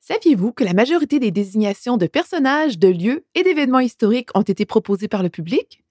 Saviez-vous 0.00 0.52
que 0.52 0.64
la 0.64 0.74
majorité 0.74 1.18
des 1.18 1.30
désignations 1.30 1.96
de 1.96 2.06
personnages, 2.06 2.78
de 2.78 2.88
lieux 2.88 3.26
et 3.34 3.42
d'événements 3.42 3.80
historiques 3.80 4.30
ont 4.34 4.42
été 4.42 4.64
proposées 4.64 5.08
par 5.08 5.22
le 5.22 5.28
public? 5.28 5.84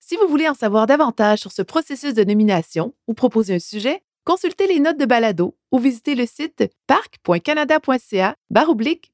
Si 0.00 0.16
vous 0.16 0.28
voulez 0.28 0.48
en 0.48 0.54
savoir 0.54 0.86
davantage 0.86 1.40
sur 1.40 1.52
ce 1.52 1.62
processus 1.62 2.14
de 2.14 2.24
nomination 2.24 2.94
ou 3.08 3.14
proposer 3.14 3.56
un 3.56 3.58
sujet, 3.58 4.02
consultez 4.26 4.66
les 4.66 4.80
notes 4.80 4.98
de 4.98 5.06
balado 5.06 5.56
ou 5.72 5.78
visitez 5.78 6.14
le 6.14 6.26
site 6.26 6.70
parc.canada.ca 6.86 8.34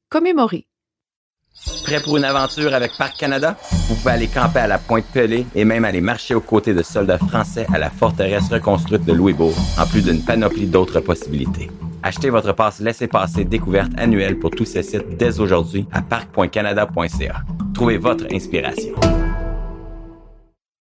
commémorer. 0.09 0.67
Prêt 1.85 2.01
pour 2.03 2.17
une 2.17 2.25
aventure 2.25 2.73
avec 2.75 2.93
Parc 2.97 3.19
Canada? 3.19 3.57
Vous 3.89 3.95
pouvez 3.95 4.13
aller 4.13 4.27
camper 4.27 4.61
à 4.61 4.67
la 4.67 4.79
Pointe 4.79 5.05
Pelée 5.13 5.47
et 5.55 5.65
même 5.65 5.85
aller 5.85 6.01
marcher 6.01 6.35
aux 6.35 6.41
côtés 6.41 6.73
de 6.73 6.83
soldats 6.83 7.19
français 7.19 7.67
à 7.73 7.79
la 7.79 7.91
forteresse 7.91 8.49
reconstruite 8.51 9.05
de 9.05 9.13
Louisbourg, 9.13 9.55
en 9.79 9.87
plus 9.87 10.03
d'une 10.03 10.25
panoplie 10.25 10.67
d'autres 10.67 11.01
possibilités. 11.01 11.71
Achetez 12.03 12.31
votre 12.31 12.55
passe 12.55 12.81
laissez-passer 12.81 13.45
découverte 13.45 13.93
annuelle 13.99 14.39
pour 14.39 14.51
tous 14.51 14.65
ces 14.65 14.83
sites 14.83 15.17
dès 15.19 15.41
aujourd'hui 15.41 15.87
à 15.93 16.01
parc.canada.ca. 16.01 17.43
Trouvez 17.75 17.99
votre 17.99 18.25
inspiration. 18.33 18.95